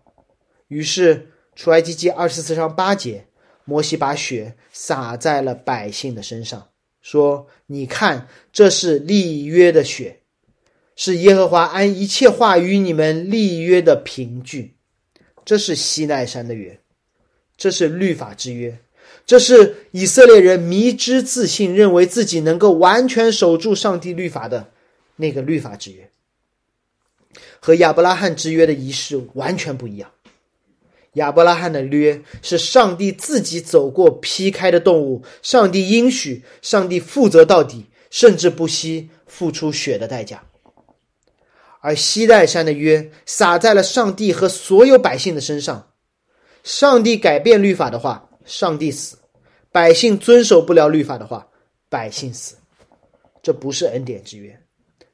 [0.68, 3.26] 于是出埃及记二十四章八节，
[3.66, 6.66] 摩西把血洒在了百姓的身上，
[7.02, 10.22] 说：“你看，这是立约的血，
[10.96, 14.74] 是耶和华按一切话与你们立约的凭据。
[15.44, 16.80] 这是西奈山的约，
[17.58, 18.80] 这是律法之约。”
[19.26, 24.72] 这是以色列人迷之自信，认为自己能够完全守住上帝律法的
[25.18, 26.10] 那个律法之约，
[27.60, 30.10] 和亚伯拉罕之约的仪式完全不一样。
[31.14, 40.44] 亚伯拉罕的约是上帝自己走过劈开的动物，上帝应许，上帝负责到底，甚至不惜付出血的代价。
[41.82, 45.94] 而西奈山的约撒在了上帝和所有百姓的身上，
[46.64, 49.18] 上帝改变律法的话，上帝死。
[49.72, 51.48] 百姓遵守不了律法的话，
[51.90, 52.56] 百姓死。
[53.42, 54.60] 这不是恩典之约，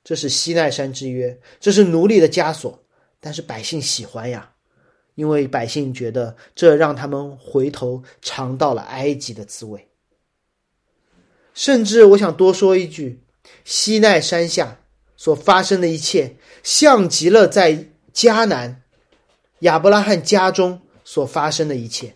[0.04, 2.84] 这是西奈山之约，这是奴隶的枷锁。
[3.20, 4.52] 但是百姓喜欢呀，
[5.16, 9.88] 因为百姓觉得这让他们回头尝到了埃及的滋味。
[11.54, 13.24] 甚至我想多说一句，
[13.64, 14.80] 西奈山下
[15.16, 18.84] 所发生的一切，像极了在迦南
[19.60, 22.16] 亚伯拉罕家中所发生的一切。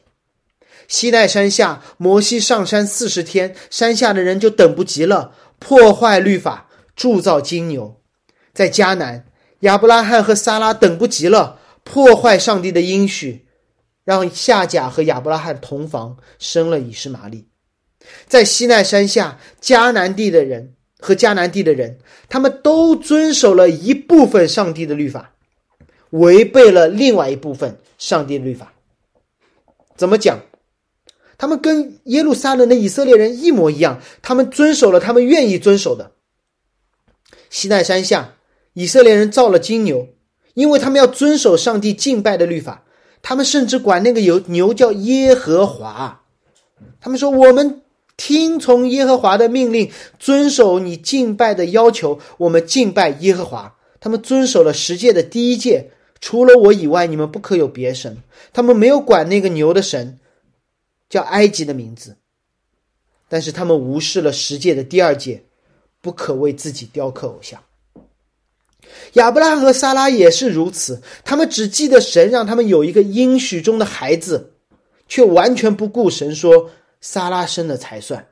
[0.90, 8.02] 西奈山下，摩西上山四十天，山下的人就等不及了，破坏律法，铸造金牛；
[8.54, 9.26] 在迦南，
[9.60, 11.59] 亚伯拉罕和撒拉等不及了，
[11.92, 13.48] 破坏上帝的应许，
[14.04, 17.48] 让夏甲和亚伯拉罕同房，生了以实玛利。
[18.28, 21.98] 在西奈山下，迦南地的人和迦南地的人，
[22.30, 25.34] 他们都遵守了一部分上帝的律法，
[26.12, 28.72] 违背了另外一部分上帝律法。
[29.98, 30.40] 怎么讲？
[31.40, 36.12] 他们跟耶路撒冷的以色列人一模一样，他们遵守了他们愿意遵守的。
[37.50, 38.36] 西奈山下，
[38.74, 40.10] 以色列人造了金牛，
[40.60, 42.84] 因为他们要遵守上帝敬拜的律法，
[43.22, 46.24] 他们甚至管那个牛牛叫耶和华。
[47.00, 47.82] 他们说：“我们。”
[48.22, 49.90] 听从耶和华的命令，
[50.20, 53.78] 遵守你敬拜的要求，我们敬拜耶和华。
[54.02, 58.22] 他们遵守了十诫的第一诫，除了我以外，你们不可有别神。
[58.52, 60.20] 他们没有管那个牛的神，
[61.10, 62.18] 叫埃及的名字。
[63.30, 65.46] 但是他们无视了十诫的第二诫，
[66.02, 67.64] 不可为自己雕刻偶像。
[69.14, 74.54] 亚伯拉罕和撒拉也是如此，他们只记得神让他们有一个应许中的孩子，
[75.08, 76.70] 却完全不顾神说。
[77.02, 78.28] 撒拉生的才算。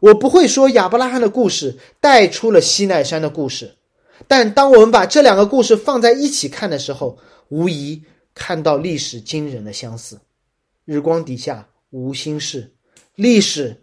[0.00, 3.76] 我不会说亚伯拉罕的故事带出了西奈山的故事，
[4.26, 7.16] 但当我们把这两个故事放在一起看的时候，
[7.50, 8.02] 无疑
[8.34, 10.18] 看到历史惊人的相似。
[10.84, 12.68] 日光底下无心事，
[13.14, 13.80] 历史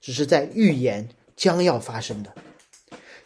[0.00, 2.34] 只是在预言将要发生的。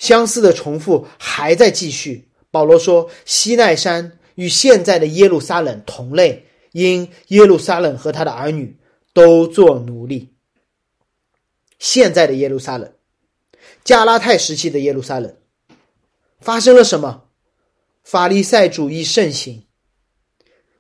[0.03, 2.29] 相似的重复还在继续。
[2.51, 8.77] 保罗说，西奈山与现在的耶路撒冷同类，因耶路撒冷和他的儿女。
[9.15, 10.33] 都做奴隶。
[11.79, 12.91] 现在的耶路撒冷，
[13.85, 15.37] 加拉太时期的耶路撒冷，
[16.41, 17.25] 发生了什么？
[18.03, 19.65] 法利赛主义盛行，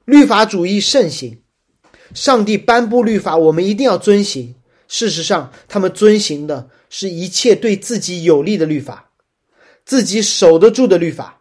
[0.06, 1.42] 律法主义盛行。
[2.14, 4.54] 上帝颁布律法，我们一定要遵行。
[4.88, 9.11] 事实上，他们遵行的是一切对自己有利的律法，
[9.84, 11.40] 自己守得住的律法，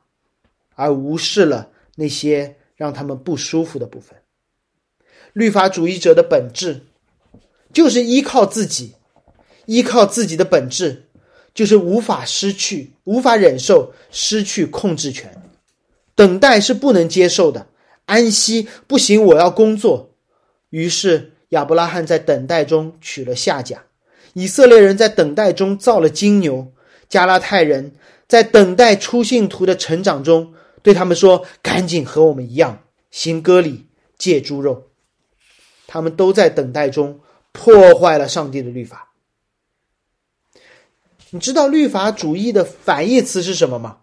[0.76, 4.18] 而无视了那些让他们不舒服的部分。
[5.34, 6.82] 律法主义者的本质，
[7.72, 8.96] 就是依靠自己，
[9.66, 11.08] 依靠自己的本质，
[11.54, 15.42] 就是无法失去、无法忍受失去控制权。
[16.16, 17.68] 等待是不能接受的，
[18.06, 20.12] 安息不行，我要工作。
[20.70, 23.84] 于是亚伯拉罕在等待中娶了夏甲，
[24.34, 26.72] 以色列人在等待中造了金牛，
[27.08, 27.94] 加拉太人
[28.32, 34.90] 在等待出信徒的成长中，对他们说：“赶紧和我们一样行割礼，戒猪肉。”
[35.86, 37.20] 他们都在等待中
[37.52, 39.12] 破坏了上帝的律法。
[41.32, 43.98] 你知道律法主义的反义词是什么吗？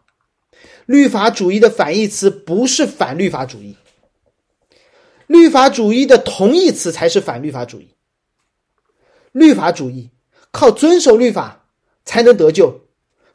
[0.84, 3.78] 律法主义的反义词不是反律法主义，
[5.26, 7.94] 律法主义的同义词才是反律法主义。
[9.32, 10.10] 律法主义
[10.50, 11.64] 靠遵守律法
[12.04, 12.87] 才能得救，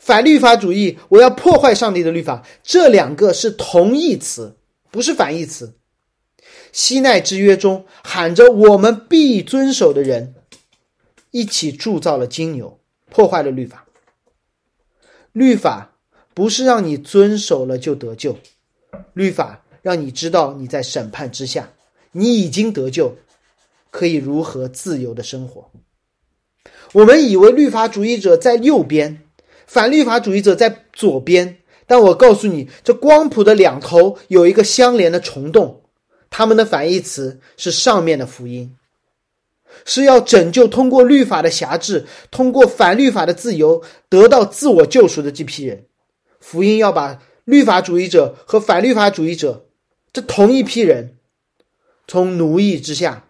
[0.03, 4.57] 反律法主义我要破坏上帝的律法，这两个是同义词，
[4.91, 5.75] 不是反义词。
[6.73, 10.35] 西奈之约中喊着“我们必遵守”的人，
[11.31, 13.85] 一起铸造了金牛，破坏了律法。
[15.31, 15.95] 律法
[16.33, 18.37] 不是让你遵守了就得救，
[19.13, 21.71] 律法让你知道你在审判之下，
[22.11, 23.15] 你已经得救，
[23.89, 25.71] 可以如何自由的生活。
[26.91, 29.22] 我们以为律法主义者在右边，
[29.65, 31.57] 反律法主义者在左边，
[31.87, 35.81] 但我告诉你，这光谱的两头有一个相连的虫洞。
[36.29, 38.75] 他们的反义词是上面的福音，
[39.85, 45.85] 是要拯救通过律法的辖制，通过反律法的自由得到自我救赎的这批人。
[46.39, 49.67] 福音要把律法主义者和反律法主义者
[50.11, 51.17] 这同一批人
[52.07, 53.27] 从奴役之下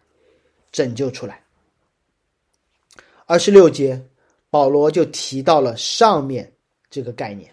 [0.72, 1.44] 拯救出来。
[3.26, 4.06] 二十六节，
[4.54, 6.54] 保罗就提到了上面
[6.88, 7.52] 这个概念。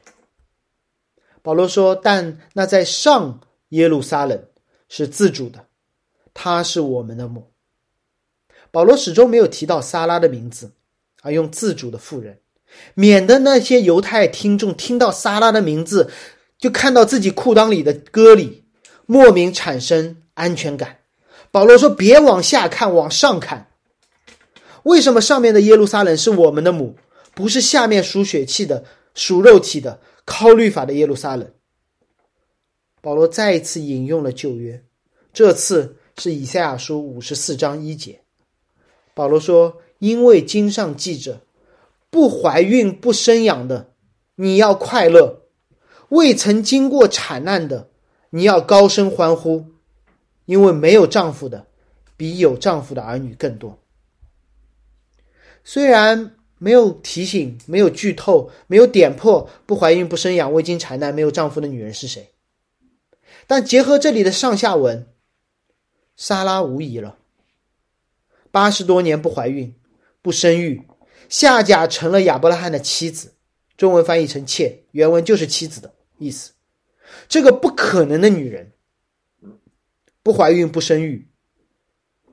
[1.40, 3.40] 保罗说：“但那在上
[3.70, 4.38] 耶路撒冷。”
[4.86, 5.64] 是自主的，
[6.34, 7.52] 他是我们的母。
[8.70, 10.72] 保罗始终没有提到撒拉的名字，
[11.22, 12.40] 而用自主的妇人，
[12.92, 16.10] 免得那些犹太听众听到撒拉的名字，
[16.58, 18.64] 就看到自己裤裆里的割里，
[19.06, 20.98] 莫名产生安全感。
[21.50, 23.69] 保罗说：“别往下看，往上看。
[24.84, 26.96] 为什么上面的耶路撒冷是我们的母，
[27.34, 31.50] 不是下面属血气的、属肉体的、靠律法的耶路撒冷？”
[33.02, 34.82] 保罗再一次引用了旧约，
[35.32, 38.20] 这次是以赛亚书五十四章一节。
[39.14, 41.40] 保罗说：“因为经上记着，
[42.10, 43.92] 不怀孕不生养的，
[44.36, 45.42] 你要快乐；
[46.10, 47.88] 未曾经过产难的，
[48.30, 49.64] 你要高声欢呼，
[50.46, 51.66] 因为没有丈夫的，
[52.16, 53.78] 比有丈夫的儿女更多。”
[55.64, 62.32] 虽然没有提醒、没有剧透、没有点破不怀孕不生养、未经产难、没有丈夫的女人是谁，
[63.46, 65.06] 但结合这里的上下文，
[66.16, 67.18] 莎拉无疑了。
[68.50, 69.74] 八十多年不怀孕、
[70.20, 70.82] 不生育，
[71.28, 73.34] 夏甲成了亚伯拉罕的妻子，
[73.76, 76.52] 中文翻译成妾，原文就是妻子的意思。
[77.28, 78.72] 这个不可能的女人，
[80.22, 81.28] 不怀孕不生育，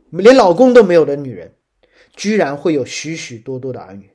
[0.09, 1.53] 连老公都没有的女人。
[2.17, 4.09] 居然会有许许多多的儿女。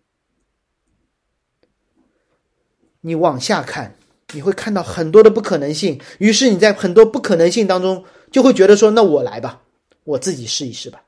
[3.00, 3.96] 你往下看，
[4.34, 5.98] 你会看到很多的不可能性。
[6.18, 9.62] 于是你在很多不可能性当中，就会觉得说：“那我来吧，
[10.04, 11.02] 我自己试一试吧。”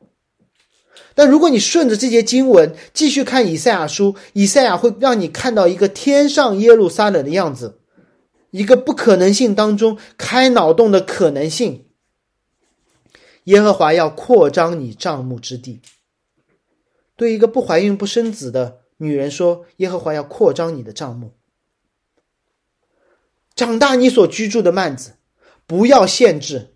[1.16, 7.78] 但如果你顺着这些经文继续看以赛亚书，以赛亚会让你看到一个天上耶路撒冷的样子，
[8.50, 11.86] 一个不可能性当中开脑洞的可能性。
[13.44, 15.80] 耶和华要扩张你帐幕之地。
[17.16, 21.32] 对一个不怀孕不生子的女人说：“耶和华要扩张你的帐目，
[23.54, 25.14] 长大你所居住的幔子，
[25.66, 26.74] 不要限制，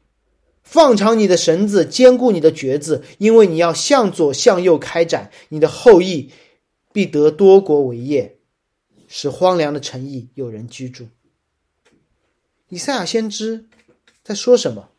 [0.62, 6.32] 放长你的绳子，坚固你的橛子，因为你要向左向右开展，你的后裔
[6.92, 8.38] 必得多国为业，
[9.06, 11.08] 使荒凉的城邑有人居住。”
[12.70, 13.66] 以赛亚先知
[14.22, 14.90] 在说什么？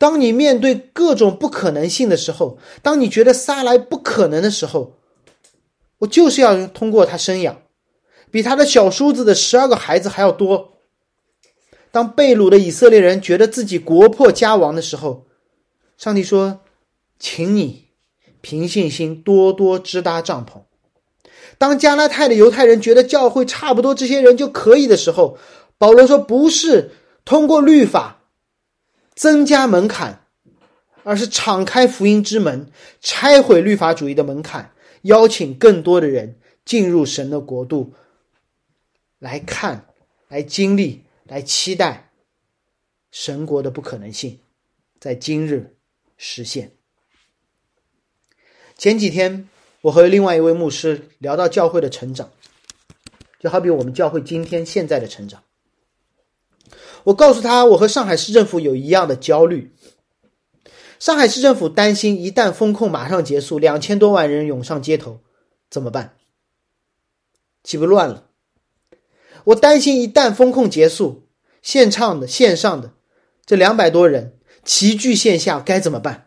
[0.00, 4.94] 当你面对各种不可能性的时候，当你觉得撒来不可能的时候，
[5.98, 7.60] 我就是要通过他生养，
[8.30, 10.78] 比他的小叔子的十二个孩子还要多。
[11.90, 15.26] 当被掳的以色列人觉得自己国破家亡的时候，
[15.98, 16.60] 上帝说
[17.20, 17.88] ：“请你
[18.40, 20.62] 凭信心多多支搭帐篷。”
[21.58, 25.36] 当加拉太的犹太人觉得教会差不多这些人就可以的时候，
[25.76, 26.92] 保罗说：“不是
[27.26, 28.16] 通过律法。”
[29.20, 30.24] 增加门槛，
[31.02, 37.92] 而是敞开福音之门，拆毁律法主义的门槛，邀请更多的人进入神的国度，
[39.18, 39.84] 来看、
[40.28, 42.10] 来经历、来期待
[43.10, 44.40] 神国的不可能性，
[44.98, 45.76] 在今日
[46.16, 46.72] 实现。
[48.78, 49.50] 前几天，
[49.82, 52.32] 我和另外一位牧师聊到教会的成长，
[53.38, 55.42] 就好比我们教会今天现在的成长。
[57.04, 59.74] 我告诉他，我和上海市政府有一样的焦虑。
[60.98, 65.20] 上海市政府担心，一旦风控马上结束，两千多万人涌上街头，
[65.70, 66.16] 怎么办？
[67.64, 68.26] 岂不乱了？
[69.44, 71.26] 我担心，一旦风控结束，
[71.62, 72.92] 现场的、线上的
[73.46, 76.26] 这两百多人齐聚线下，该怎么办？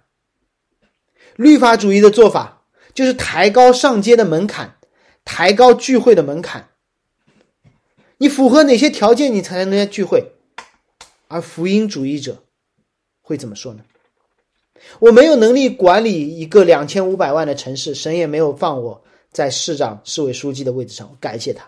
[1.36, 2.64] 律法主义的做法
[2.96, 4.78] 就是抬高上街的门槛，
[5.24, 6.70] 抬高聚会的门槛。
[8.18, 10.33] 你符合哪些条件，你才能聚会？
[11.34, 12.44] 而福音主义者
[13.24, 13.84] 会怎么说呢？
[15.00, 21.18] 我没有能力管理一个两千五百万的城市，神也没有放我在市长、市委书记的位置上。
[21.20, 21.66] 感谢他。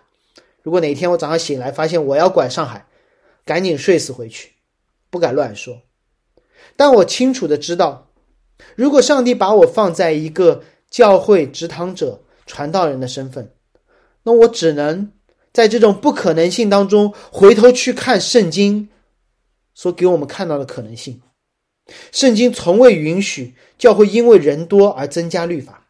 [0.61, 2.86] 如果哪天我早上醒来发现我要管上海，
[3.43, 4.51] 赶紧睡死回去，
[5.09, 5.82] 不敢乱说。
[6.76, 8.11] 但我清楚的知道，
[8.76, 10.61] 如果上帝把我放在一个
[10.91, 13.51] 教会执堂者、传道人的身份，
[14.22, 15.11] 那我只能
[15.51, 18.89] 在这种不可能性当中回头去看圣经。
[19.76, 21.21] 所给我们看到的可能性，
[22.11, 25.89] 圣经从未允许教会因为人多而增加律法，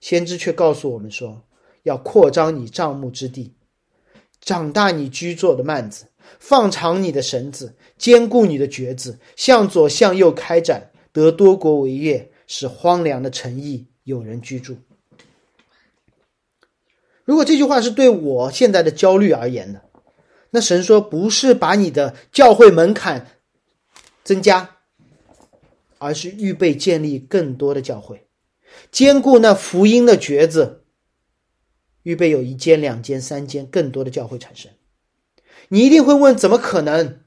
[0.00, 1.42] 先知却告诉我们说，
[1.84, 3.54] 要扩张你帐幕之地，
[4.40, 6.08] 长大你居坐的幔子，
[6.40, 14.76] 放长你的绳子，坚固你的橛子，向左向右开展，得多国为业，使荒凉的城邑有人居住。
[17.24, 19.87] 如果这句话是对我现在的焦虑而言的。
[20.50, 23.38] 那神说，不是把你的教会门槛
[24.24, 24.76] 增加，
[25.98, 28.26] 而是预备建立更多的教会，
[28.90, 30.84] 兼顾那福音的橛子，
[32.02, 34.70] 预备有一间、两间、三间更多的教会产生。
[35.68, 37.20] 你一定会问，怎么可能？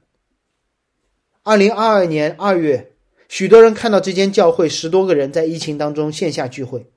[1.44, 2.94] 二零二二年二月，
[3.28, 6.90] 许多人看到这间教会十多个人在疫情当中线下聚会，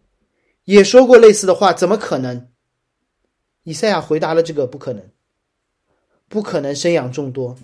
[0.63, 2.47] 也说过类似的话，怎么可能？
[3.63, 5.07] 以赛亚回答了这个不可能。
[6.35, 7.55] 不可能生养众多，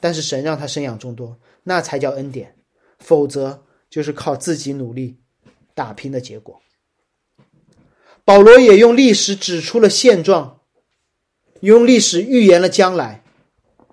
[0.00, 2.56] 但是神让他生养众多，那才叫恩典，
[2.98, 5.18] 否则就是靠自己努力
[5.74, 6.58] 打拼的结果。
[8.24, 10.60] 保罗也用历史指出了现状，
[11.60, 13.22] 用历史预言了将来，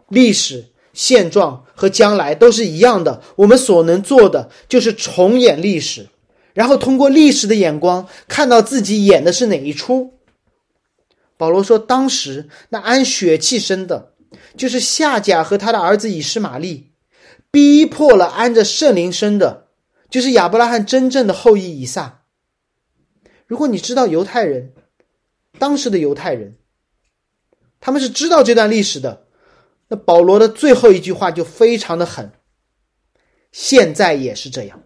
[0.08, 3.22] 历史现状和将来都是一样的。
[3.36, 6.08] 我们所能做的就是重演历史，
[6.54, 10.14] 然后通过历史的眼光看到自己演的是哪一出。
[11.42, 14.14] 保罗说：“当时那安血气生的，
[14.56, 16.92] 就是夏甲和他的儿子以实玛利，
[17.50, 19.70] 逼迫了安着圣灵生的，
[20.08, 22.26] 就是亚伯拉罕真正的后裔以撒。
[23.48, 24.74] 如果你知道犹太人，
[25.58, 26.58] 当时的犹太人，
[27.80, 29.26] 他们是知道这段历史的。
[29.88, 32.32] 那保罗的最后一句话就非常的狠。
[33.52, 34.84] 现在也是这样。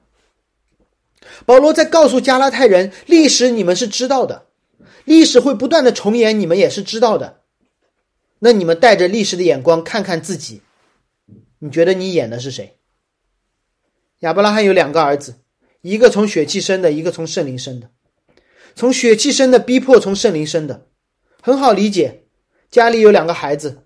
[1.46, 4.46] 保罗在告诉加拉太人，历史你们是知道的。”
[5.06, 7.42] 历史会不断的重演，你们也是知道的。
[8.40, 10.62] 那你们带着历史的眼光看看自己，
[11.60, 12.78] 你觉得你演的是谁？
[14.20, 15.36] 亚伯拉罕有两个儿子，
[15.82, 17.90] 一个从血气生的，一个从圣灵生的。
[18.76, 20.88] 从血气生的逼迫从圣灵生的，
[21.42, 22.24] 很好理解。
[22.70, 23.84] 家里有两个孩子，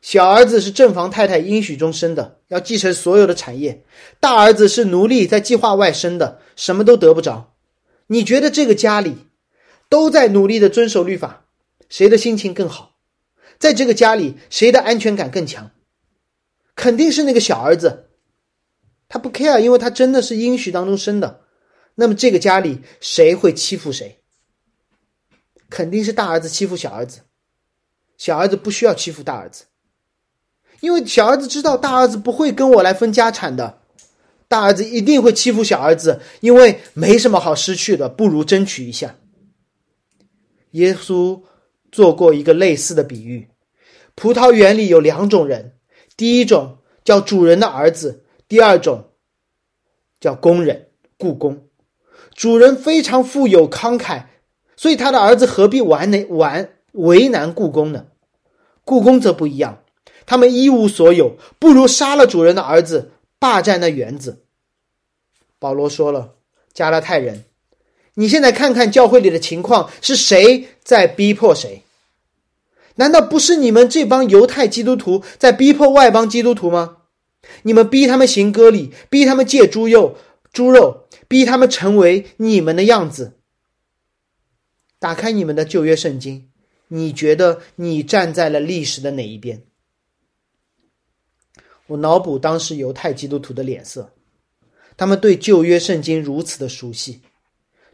[0.00, 3.82] 小儿子是正房太太应许中生的，要继承所有的产业；
[4.18, 7.54] 大儿子是奴隶在计划外生的，什么都得不着。
[8.06, 9.16] 你觉得这个家里？
[9.90, 11.44] 都在努力的遵守律法，
[11.90, 12.96] 谁的心情更好？
[13.58, 15.72] 在这个家里，谁的安全感更强？
[16.74, 18.08] 肯定是那个小儿子，
[19.08, 21.42] 他不 care，因为他真的是应许当中生的。
[21.96, 24.22] 那么这个家里谁会欺负谁？
[25.68, 27.20] 肯定是大儿子欺负小儿子，
[28.16, 29.64] 小儿子不需要欺负大儿子，
[30.80, 33.80] 因为小儿子知道大儿子不会跟我来分家产的，
[34.48, 39.16] 大儿子一定会欺负小儿子，因为没什么好失去的，不如争取一下。
[40.72, 41.40] 耶稣
[41.90, 43.48] 做过一个类似的比喻：
[44.14, 45.72] 葡萄园里有两种人，
[46.16, 49.10] 第一种叫主人的儿子，第二种
[50.20, 51.66] 叫工人、雇工。
[52.34, 54.24] 主人非常富有慷慨，
[54.76, 58.06] 所以他的儿子何必玩难玩为难雇工呢？
[58.84, 59.82] 雇工则不一样，
[60.26, 64.44] 他们一无所有，不如杀了主人的儿子，霸占那园子。
[65.58, 66.34] 保罗说了，
[66.72, 67.44] 加拉太人。
[68.20, 71.82] 你现在看看教会里的情况，是谁在逼迫谁？
[72.96, 76.98] 难道不是你们这帮犹太基督徒在逼迫外邦基督徒吗？
[77.62, 80.18] 你们逼他们行割礼，逼他们戒猪肉，
[80.52, 83.38] 猪肉，逼他们成为你们的样子。
[84.98, 86.50] 打开你们的旧约圣经，
[86.88, 89.62] 你觉得你站在了历史的哪一边？
[91.86, 94.12] 我脑补当时犹太基督徒的脸色，
[94.98, 97.22] 他们对旧约圣经如此的熟悉。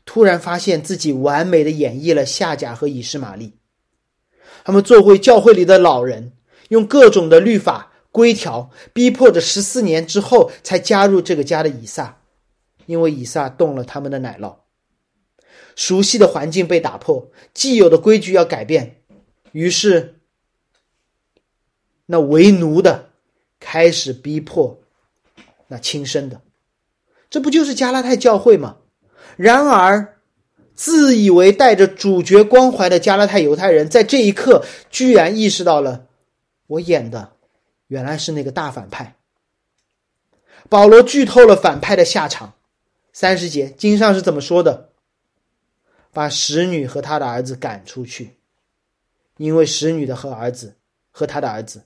[0.06, 3.58] 突然发现自己完美的演绎了夏甲和以实玛利，
[4.64, 6.32] 他们做回教会里的老人，
[6.68, 12.22] 用各种的律法规条逼迫着十四年之后才加入这个家的以撒，
[12.86, 14.56] 因为以撒动了他们的奶酪。
[15.74, 19.02] 熟悉的环境被打破，既有的规矩要改变，
[19.52, 20.20] 于是
[22.06, 23.10] 那为奴的
[23.60, 24.80] 开始逼迫
[25.66, 26.40] 那亲生的，
[27.28, 28.78] 这不就是加拉太教会吗？
[29.36, 30.16] 然而，
[30.74, 36.06] 自以为带着主角光环的加拉太犹太人，在这一刻居然意识到了，
[36.66, 37.32] 我演的
[37.88, 39.16] 原来是那个大反派。
[40.68, 42.54] 保罗剧透了反派的下场。
[43.12, 44.90] 三十节经上是怎么说的？
[46.12, 48.36] 把使女和他的儿子赶出去，
[49.38, 50.74] 因为使女的和儿子
[51.10, 51.82] 和他的儿子，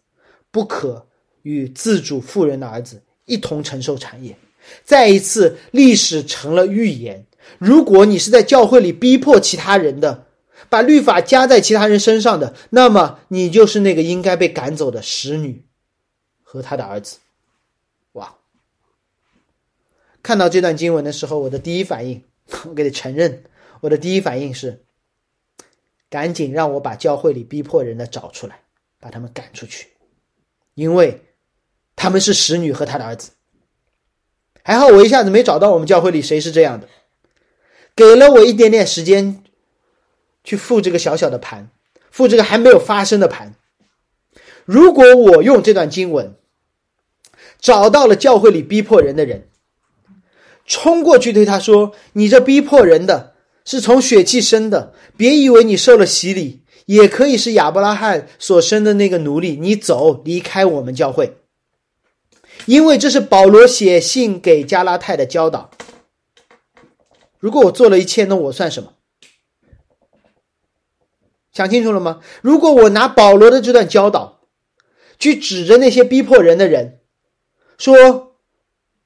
[0.51, 1.07] 不可
[1.42, 4.36] 与自主妇人的儿子一同承受产业。
[4.84, 7.24] 再一次，历史成了预言。
[7.59, 10.26] 如果你是在教会里逼迫其他人的，
[10.68, 15.64] 把律法加在其他人身上的，那么你就是那个应该被赶走的使女
[16.43, 17.18] 和他的儿子。
[18.12, 18.36] 哇！
[20.22, 22.22] 看到这段经文的时候，我的第一反应，
[22.68, 23.45] 我给你承认，
[23.80, 24.84] 我的第一反应是，
[26.09, 28.61] 赶紧让我把教会里逼迫人的找出来，
[29.01, 29.88] 把他们赶出去，
[30.74, 31.22] 因为
[31.97, 33.30] 他们是使女和他的儿子。
[34.62, 36.88] 还好我一下子没找到我们教会里谁是这样的。
[37.97, 39.43] 给了我一点点时间，
[40.43, 41.70] 去复这个小小的盘，
[42.11, 43.55] 复这个还没有发生的盘。
[44.64, 46.36] 如果我用这段经文
[47.59, 49.49] 找到了教会里逼迫人的人，
[50.64, 53.34] 冲过去对他说：“你这逼迫人的
[53.64, 59.57] 是从血气生的，别以为你受了洗礼，也可以是亚伯拉罕所生的那个奴隶。
[59.61, 61.38] 你走，离开我们教会，
[62.66, 65.70] 因为这是保罗写信给加拉太的教导。”
[67.41, 68.93] 如果我做了一切，那我算什么？
[71.51, 72.20] 想清楚了吗？
[72.43, 74.41] 如果我拿保罗的这段教导，
[75.18, 77.01] 去指着那些逼迫人的人，
[77.76, 78.36] 说：“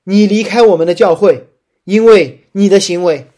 [0.05, 1.49] 你离开我们的教会，
[1.85, 3.31] 因为你的行为。”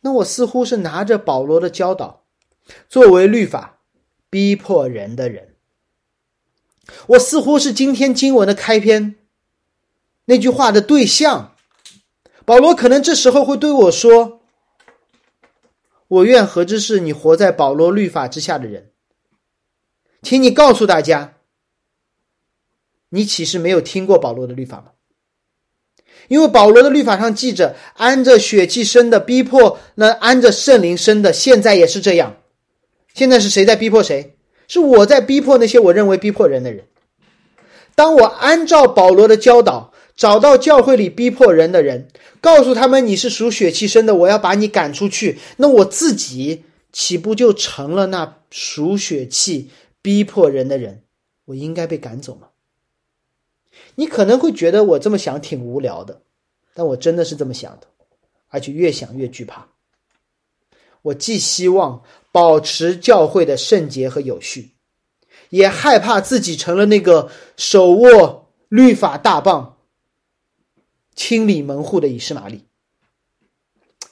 [0.00, 2.24] 那我似乎是拿着保罗的教导，
[2.88, 3.80] 作为律法
[4.30, 5.56] 逼迫人的人。
[7.08, 9.16] 我似乎是今天经文的开篇
[10.26, 11.53] 那句话的对象。
[12.44, 14.40] 保罗可能这时候会对我说
[16.08, 18.90] ：“我愿何知是你活在保罗律法之下的人，
[20.20, 21.36] 请你告诉大家，
[23.08, 24.90] 你岂是没有听过保罗的律法吗？
[26.28, 32.36] 因为保罗的律法上记着，按着血气生的逼迫，那按着圣灵生的，现在也是这样。
[33.14, 34.36] 现在是谁在逼迫谁？
[34.68, 36.86] 是我在逼迫那些我认为逼迫人的人。
[37.94, 42.08] 当我按照保罗的教导。”找到教会里逼迫人的人，
[42.40, 45.38] 告诉他们你是属血气生的，我要把你赶出去。
[45.56, 51.02] 那我自己岂不就成了那属血气逼迫人的人？
[51.46, 52.48] 我应该被赶走吗？
[53.96, 56.22] 你可能会觉得我这么想挺无聊的，
[56.74, 57.88] 但我真的是这么想的，
[58.48, 59.66] 而且越想越惧怕。
[61.02, 62.02] 我既希望
[62.32, 64.70] 保持教会的圣洁和有序，
[65.50, 69.73] 也害怕自己成了那个手握律法大棒。
[71.14, 72.64] 清理门户的以实玛利，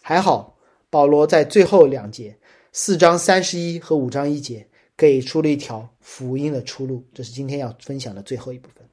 [0.01, 0.57] 还好，
[0.89, 2.39] 保罗在最后两节
[2.73, 8.87] 四章三十一和五章一节给出了一条福音的出路，这是今天要分享的最后一部分。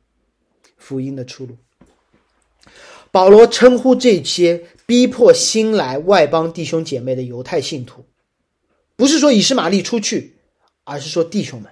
[0.77, 1.57] 福音的出路，
[3.11, 8.05] 保罗称呼这些逼迫新来外邦弟兄姐妹的犹太信徒，
[8.95, 10.37] 不是说以实玛利出去，
[10.85, 11.71] 而是说弟兄们。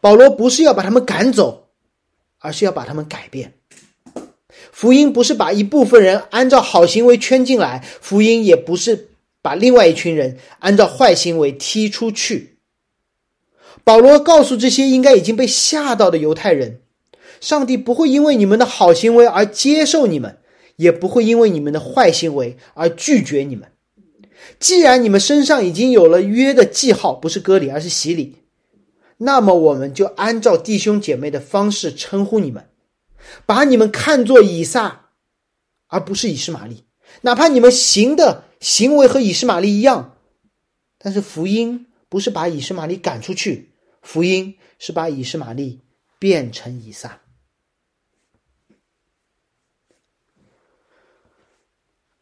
[0.00, 1.68] 保罗不是要把他们赶走，
[2.38, 3.58] 而是要把他们改变。
[4.74, 9.10] 福音不是把一部分人按照好行为圈进来，福音也不是
[9.40, 12.56] 把另外一群人按照坏行为踢出去。
[13.84, 16.80] 保罗告诉这些应该已经被吓到的犹太人：，
[17.40, 20.38] 上帝不会因为你们的好行为而接受你们，
[20.74, 23.68] 也不会因为你们的坏行为而拒绝你们。
[24.58, 28.34] 既然你们身上已经有了约的记号，不是割礼，而是洗礼，
[29.18, 32.64] 那么我们就按照弟兄姐妹的方式称呼你们。
[33.46, 35.10] 把你们看作以撒，
[35.86, 36.84] 而不是以实玛利，
[37.22, 40.16] 哪怕你们行的行为和以实玛利一样，
[40.98, 43.72] 但是福音不是把以实玛利赶出去，
[44.02, 45.80] 福音是把以实玛利
[46.18, 47.20] 变成以撒。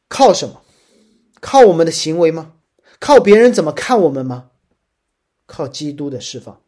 [0.08, 0.62] 靠什么？
[1.40, 2.54] 靠我们的行为吗？
[2.98, 4.50] 靠别人怎么看我们吗？
[5.46, 6.62] 靠基督的释放。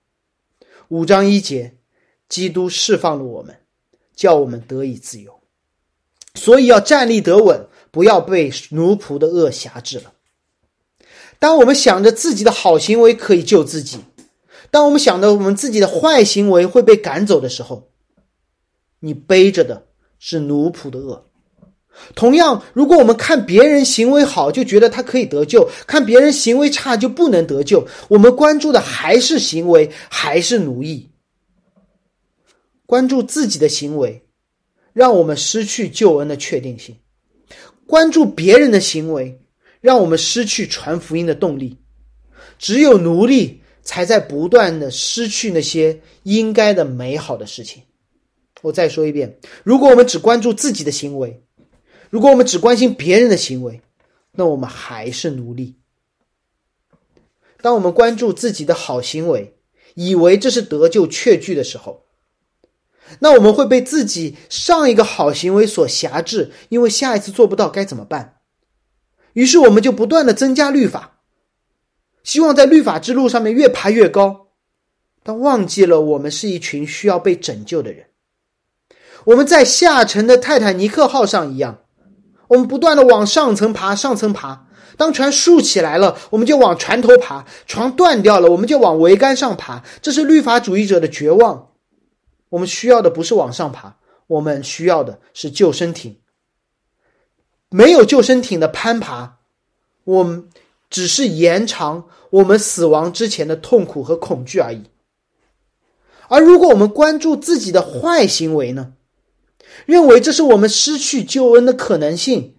[0.88, 1.76] 五章一节，
[2.28, 3.63] 基督释放了我们。
[4.14, 5.40] 叫我们得以自由，
[6.34, 10.12] 所以要站立得稳，不要被奴仆的恶辖制了。
[11.38, 13.98] 当我们想着自己的好行为可以救自己，
[14.70, 17.90] 当我们想着我们自己的坏行为会被赶走的时候，
[19.00, 19.86] 你背着的
[20.18, 21.26] 是奴仆的恶。
[22.16, 31.08] 同样，如果我们看别人行为好就觉得他可以得救，看别人行为差就不能得救，我们关注的还是行为，还是奴役。
[32.86, 34.26] 关注自己的行为，
[34.92, 36.94] 让我们失去救恩的确定性；
[37.86, 39.40] 关注别人的行为，
[39.80, 41.78] 让我们失去传福音的动力。
[42.58, 47.82] 只有奴隶才在不断的失去那些应该的美好的事情。
[48.62, 51.42] 我再说一遍：如果我们只关注自己的行为，
[52.10, 53.80] 如果我们只关心别人的行为，
[54.32, 55.76] 那我们还是奴隶。
[57.60, 59.56] 当我们关注自己的好行为，
[59.94, 62.03] 以为这是得救确据的时候，
[63.20, 68.36] 那我们会被自己上一个好行为所辖制，因为下一次做不到该怎么办？
[69.34, 71.18] 于是我们就不断的增加律法，
[72.22, 74.48] 希望在律法之路上面越爬越高，
[75.22, 78.06] 但忘记了我们是一群需要被拯救的人。
[79.24, 81.80] 我们在下沉的泰坦尼克号上一样，
[82.48, 84.66] 我们不断的往上层爬，上层爬。
[84.96, 89.82] 当船竖起来了，我们就往船头爬；船断掉了，我们就往桅杆上爬。
[90.00, 91.70] 这是律法主义者的绝望。
[92.54, 93.96] 我们需要的不是往上爬，
[94.28, 96.20] 我们需要的是救生艇。
[97.68, 99.38] 没有救生艇的攀爬，
[100.04, 100.48] 我们
[100.88, 104.84] 只是延长我们死亡之前的痛苦和恐惧而已。
[106.28, 108.94] 而如果我们关注自己的坏行为呢？
[109.84, 112.54] 认为这是我们失去救恩的可能性，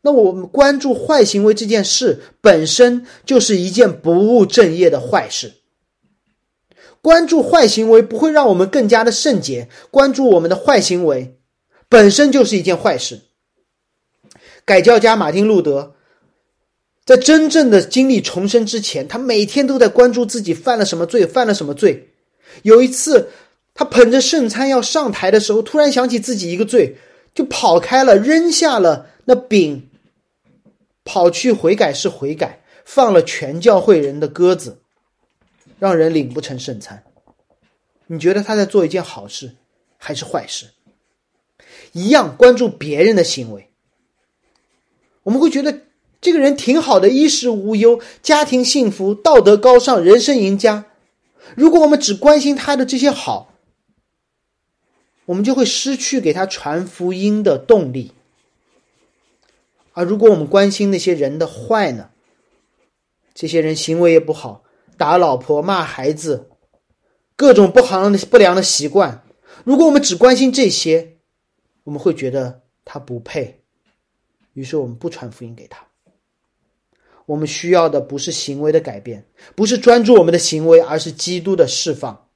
[0.00, 5.61] 那我们关注坏行为这件事本身就是一件不务正业的坏事。
[7.02, 11.36] 关注坏行为不会让我们更加的圣洁，关注我们的坏行为
[11.88, 13.20] 本身就是一件坏事。
[14.64, 15.94] 改教家马丁路德
[17.04, 22.10] 在真正的经历重生之前，他每天都在关注自己犯了什么罪，犯了什么罪。
[22.62, 23.30] 有一次，
[23.74, 26.96] 他捧着圣餐要上台的时候，突然想起自己一个罪，
[27.34, 29.90] 就跑开了，扔下了那饼，
[31.04, 34.81] 跑去悔改室悔改，放了全教会人的鸽子。
[35.82, 37.02] 让人领不成圣餐，
[38.06, 39.56] 你觉得他在做一件好事
[39.98, 40.66] 还是坏事？
[41.90, 43.68] 一样关注别人的行为，
[45.24, 45.80] 我们会觉得
[46.20, 50.84] 这个人挺好的，衣食无忧，家庭幸福，道德高尚，人生赢家。
[51.56, 53.52] 如果我们只关心他的这些好，
[55.24, 58.12] 我们就会失去给他传福音的动力。
[59.94, 62.10] 而如果我们关心那些人的坏呢？
[63.34, 64.62] 这些人行为也不好，
[65.02, 66.48] 打老婆、骂孩子，
[67.34, 69.24] 各种不好的不良的习惯。
[69.64, 71.16] 如果我们只关心这些，
[71.82, 73.64] 我们会觉得他不配，
[74.52, 75.84] 于是我们不传福音给他。
[77.26, 79.26] 我们需要的不是行为的改变，
[79.56, 82.28] 不是专注我们的行为，而是基督的释放。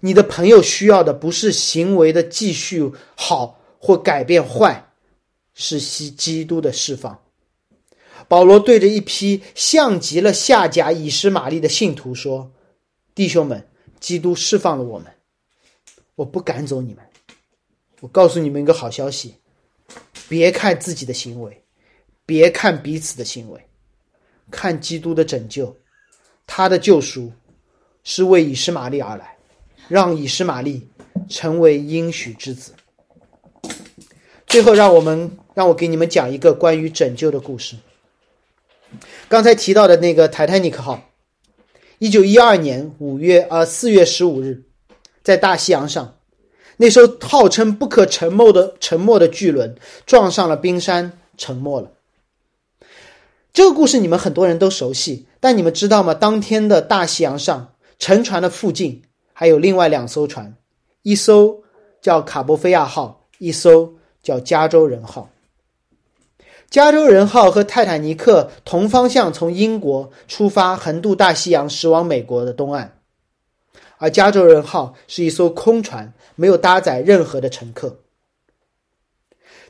[0.00, 4.90] 你的朋友需要的不是行为的继续好或改变坏，
[5.54, 7.22] 是基基督的释放。
[8.28, 12.50] 保罗对着一批像极了下甲以实玛利的信徒说
[13.14, 13.68] ：“弟兄们，
[14.00, 15.06] 基督释放了我们，
[16.16, 17.04] 我不赶走你们。
[18.00, 19.36] 我告诉你们一个好消息：
[20.28, 21.62] 别看自己的行为，
[22.26, 23.60] 别看彼此的行为，
[24.50, 25.74] 看基督的拯救，
[26.46, 27.32] 他的救赎
[28.02, 29.36] 是为以实玛利而来，
[29.88, 30.86] 让以实玛利
[31.28, 32.72] 成为应许之子。
[34.48, 37.76] 最后，让我们让我给你们讲一个关于拯救的故事。”
[39.28, 41.02] 刚才提到的那个泰坦尼克号，
[41.98, 44.64] 一九一二年五月呃四月十五日，
[45.22, 46.16] 在大西洋上，
[46.76, 51.92] 那艘号称不可沉没的沉没的巨轮撞上了冰山，沉没了。
[53.52, 56.12] 这个故事你们很多人都熟悉，但你们知道吗？
[56.12, 60.54] 当天的大西洋上，沉船的附近还有另外两艘船，
[61.02, 61.62] 一艘
[62.02, 65.30] 叫卡波菲亚号，一艘叫加州人号。
[66.70, 72.98] 加州人号和泰坦尼克同方向从英国出发，横渡大西洋，驶往美国的东岸。
[73.98, 78.00] 而加州人号是一艘空船，没有搭载任何的乘客。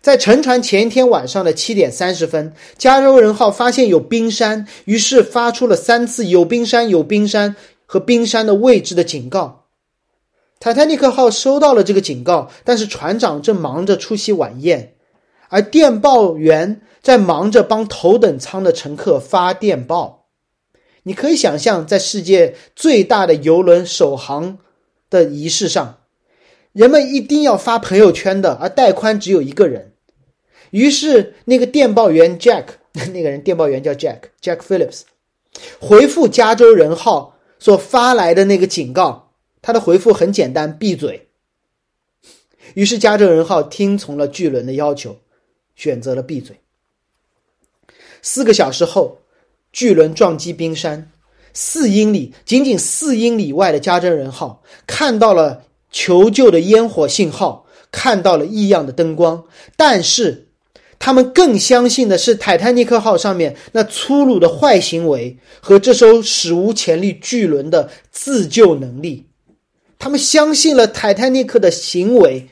[0.00, 7.54] 在沉船前一天晚上的七点三十分，加州人号发现有冰山，于是发出了三次“有冰山，有冰山”
[7.86, 9.66] 和冰山的位置的警告。
[10.58, 14.95] 泰坦尼克号收到了这个警告，但是船长正忙着出席晚宴。
[15.48, 20.26] 而电报员在忙着帮头等舱的乘客发电报。
[21.04, 24.58] 你可以想象，在世界最大的游轮首航
[25.08, 26.00] 的仪式上，
[26.72, 29.92] 人们一定要发朋友圈的，而带宽只有一个人。
[30.70, 32.64] 于是，那个电报员 Jack，
[33.14, 35.02] 那个人电报员叫 Jack，Jack Phillips，
[35.78, 39.30] 回复加州人号所发来的那个警告。
[39.62, 41.28] 他的回复很简单：闭嘴。
[42.74, 45.16] 于是，加州人号听从了巨轮的要求。
[45.76, 46.58] 选择了闭嘴。
[48.20, 49.20] 四个小时后，
[49.72, 51.12] 巨轮撞击冰山，
[51.52, 59.44] 四英里，仅仅四英里外的加州人号看到了求救的烟火信号，看到了异样的灯光，
[59.76, 60.48] 但是
[60.98, 69.26] 他们更相信的是泰坦尼克号上面那粗鲁的坏行为和这艘史无前例巨轮的自救能力。
[69.98, 72.48] 他们相信了泰坦尼克的行为，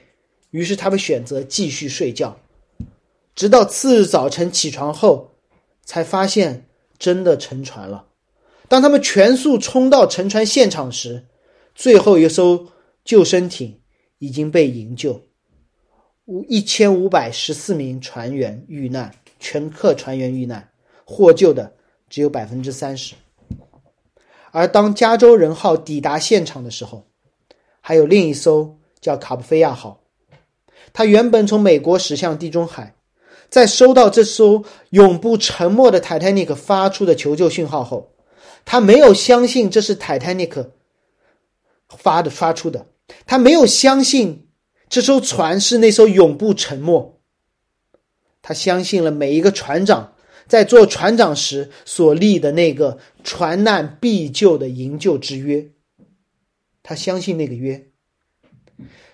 [0.50, 2.38] 于是他们选择继续睡觉。
[3.34, 5.32] 直到次日早晨起床后，
[5.84, 6.68] 才发现
[6.98, 8.06] 真的沉船了。
[8.68, 11.26] 当他们全速冲到沉船现场时，
[11.74, 12.68] 最后一艘
[13.04, 13.80] 救生艇
[14.18, 15.20] 已经被营救，
[16.26, 20.68] 五一千五百十四名船员遇难，全客船员遇难，
[21.04, 21.72] 获救的
[22.08, 23.14] 只有百分之三十。
[24.52, 27.04] 而当加州人号抵达现场的时候，
[27.80, 30.00] 还有另一艘叫卡布菲亚号，
[30.92, 32.94] 它原本从美国驶向地中海。
[33.54, 38.12] 在收到这艘永不沉没的泰坦尼克发出的求救讯号后，
[38.64, 40.72] 他没有相信这是泰坦尼克
[41.88, 42.88] 发的发出的，
[43.26, 44.48] 他没有相信
[44.88, 47.20] 这艘船是那艘永不沉没。
[48.42, 50.14] 他相信了每一个船长
[50.48, 55.70] 在做船长时所立的那个船难必救的营救之约。
[56.82, 57.86] 他相信那个约。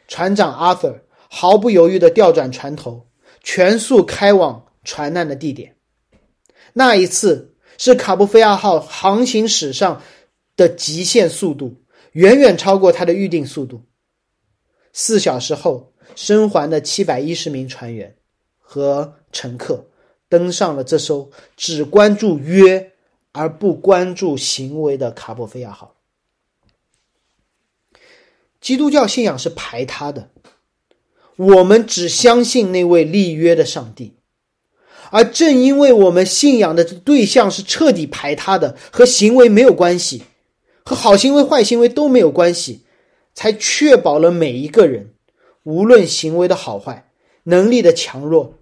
[0.08, 3.09] 船长 Arthur 毫不犹豫的调转船头。
[3.42, 5.76] 全速开往船难的地点。
[6.72, 10.02] 那一次是卡布菲亚号航行史上
[10.56, 11.82] 的极限速度，
[12.12, 13.82] 远远超过它的预定速度。
[14.92, 18.16] 四小时后，生还的七百一十名船员
[18.58, 19.86] 和乘客
[20.28, 22.92] 登上了这艘只关注约
[23.32, 25.96] 而不关注行为的卡布菲亚号。
[28.60, 30.30] 基督教信仰是排他的。
[31.40, 34.12] 我们只相信那位立约的上帝，
[35.10, 40.22] 而正因为我们信仰的对象是彻底排他的，和行为没有关系，
[40.84, 42.84] 和好行为、坏行为都没有关系，
[43.32, 45.14] 才确保了每一个人，
[45.62, 47.10] 无论行为的好坏、
[47.44, 48.58] 能力的强弱，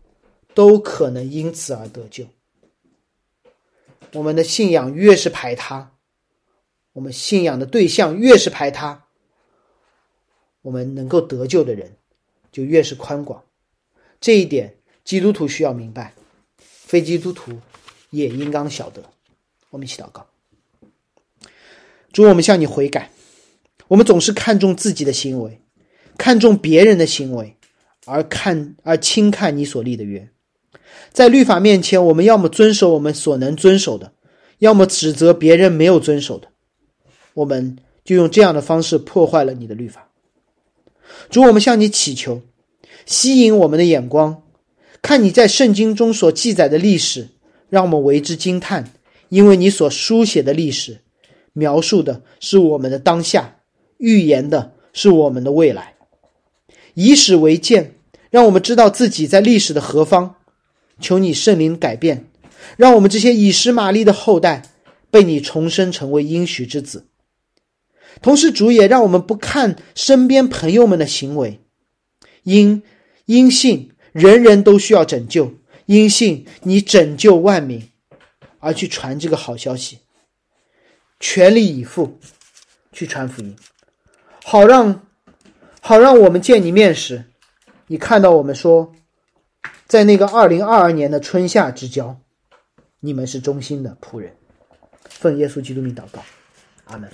[0.54, 2.26] 都可能因此而得救。
[4.12, 5.94] 我们的信仰越是排他，
[6.92, 9.06] 我们信仰的对象越是排他，
[10.62, 11.97] 我们能够得救的人
[12.58, 13.40] 就越是宽广。
[14.20, 16.12] 这一点，基督徒需要明白，
[16.58, 17.52] 非基督徒
[18.10, 19.00] 也应当晓得。
[19.70, 20.26] 我们一起祷告。
[22.12, 23.12] 主，我们向你悔改。
[23.86, 25.62] 我们总是看重自己的行为，
[26.18, 27.56] 看重别人的行为，
[28.06, 30.28] 而看而轻看你所立的约。
[31.12, 34.12] 在律法面前，我们要么遵守我们所能遵守的，
[34.58, 36.48] 要么指责别人没有遵守的。
[37.34, 40.10] 我们就用这样的方式破坏了你的律法。
[41.30, 42.42] 主，我们向你祈求，
[43.08, 44.42] 吸引我们的眼光，
[45.00, 47.30] 看你在圣经中所记载的历史，
[47.70, 48.92] 让我们为之惊叹，
[49.30, 51.00] 因为你所书写的历史。
[51.54, 53.56] 描述的是我们的当下，
[53.96, 55.94] 预言的是我们的未来。
[56.92, 57.94] 以史为鉴，
[58.30, 60.36] 让我们知道自己在历史的何方。
[61.00, 62.26] 求你圣灵改变，
[62.76, 64.64] 让我们这些以实玛利的后代
[65.10, 67.06] 被你重生成为应许之子。
[68.20, 71.60] 同时，主也让我们不看身边朋友们的行为，
[72.42, 72.82] 因
[73.28, 75.52] 因信人人都需要拯救，
[75.84, 77.86] 因信你拯救万民，
[78.58, 79.98] 而去传这个好消息。
[81.20, 82.18] 全力以赴
[82.90, 83.54] 去传福音，
[84.44, 85.06] 好让
[85.82, 87.22] 好让我们见你面时，
[87.88, 88.90] 你看到我们说，
[89.86, 92.18] 在那个二零二二年的春夏之交，
[93.00, 94.34] 你们是忠心的仆人。
[95.10, 96.24] 奉耶稣基督名祷告，
[96.86, 97.10] 阿门。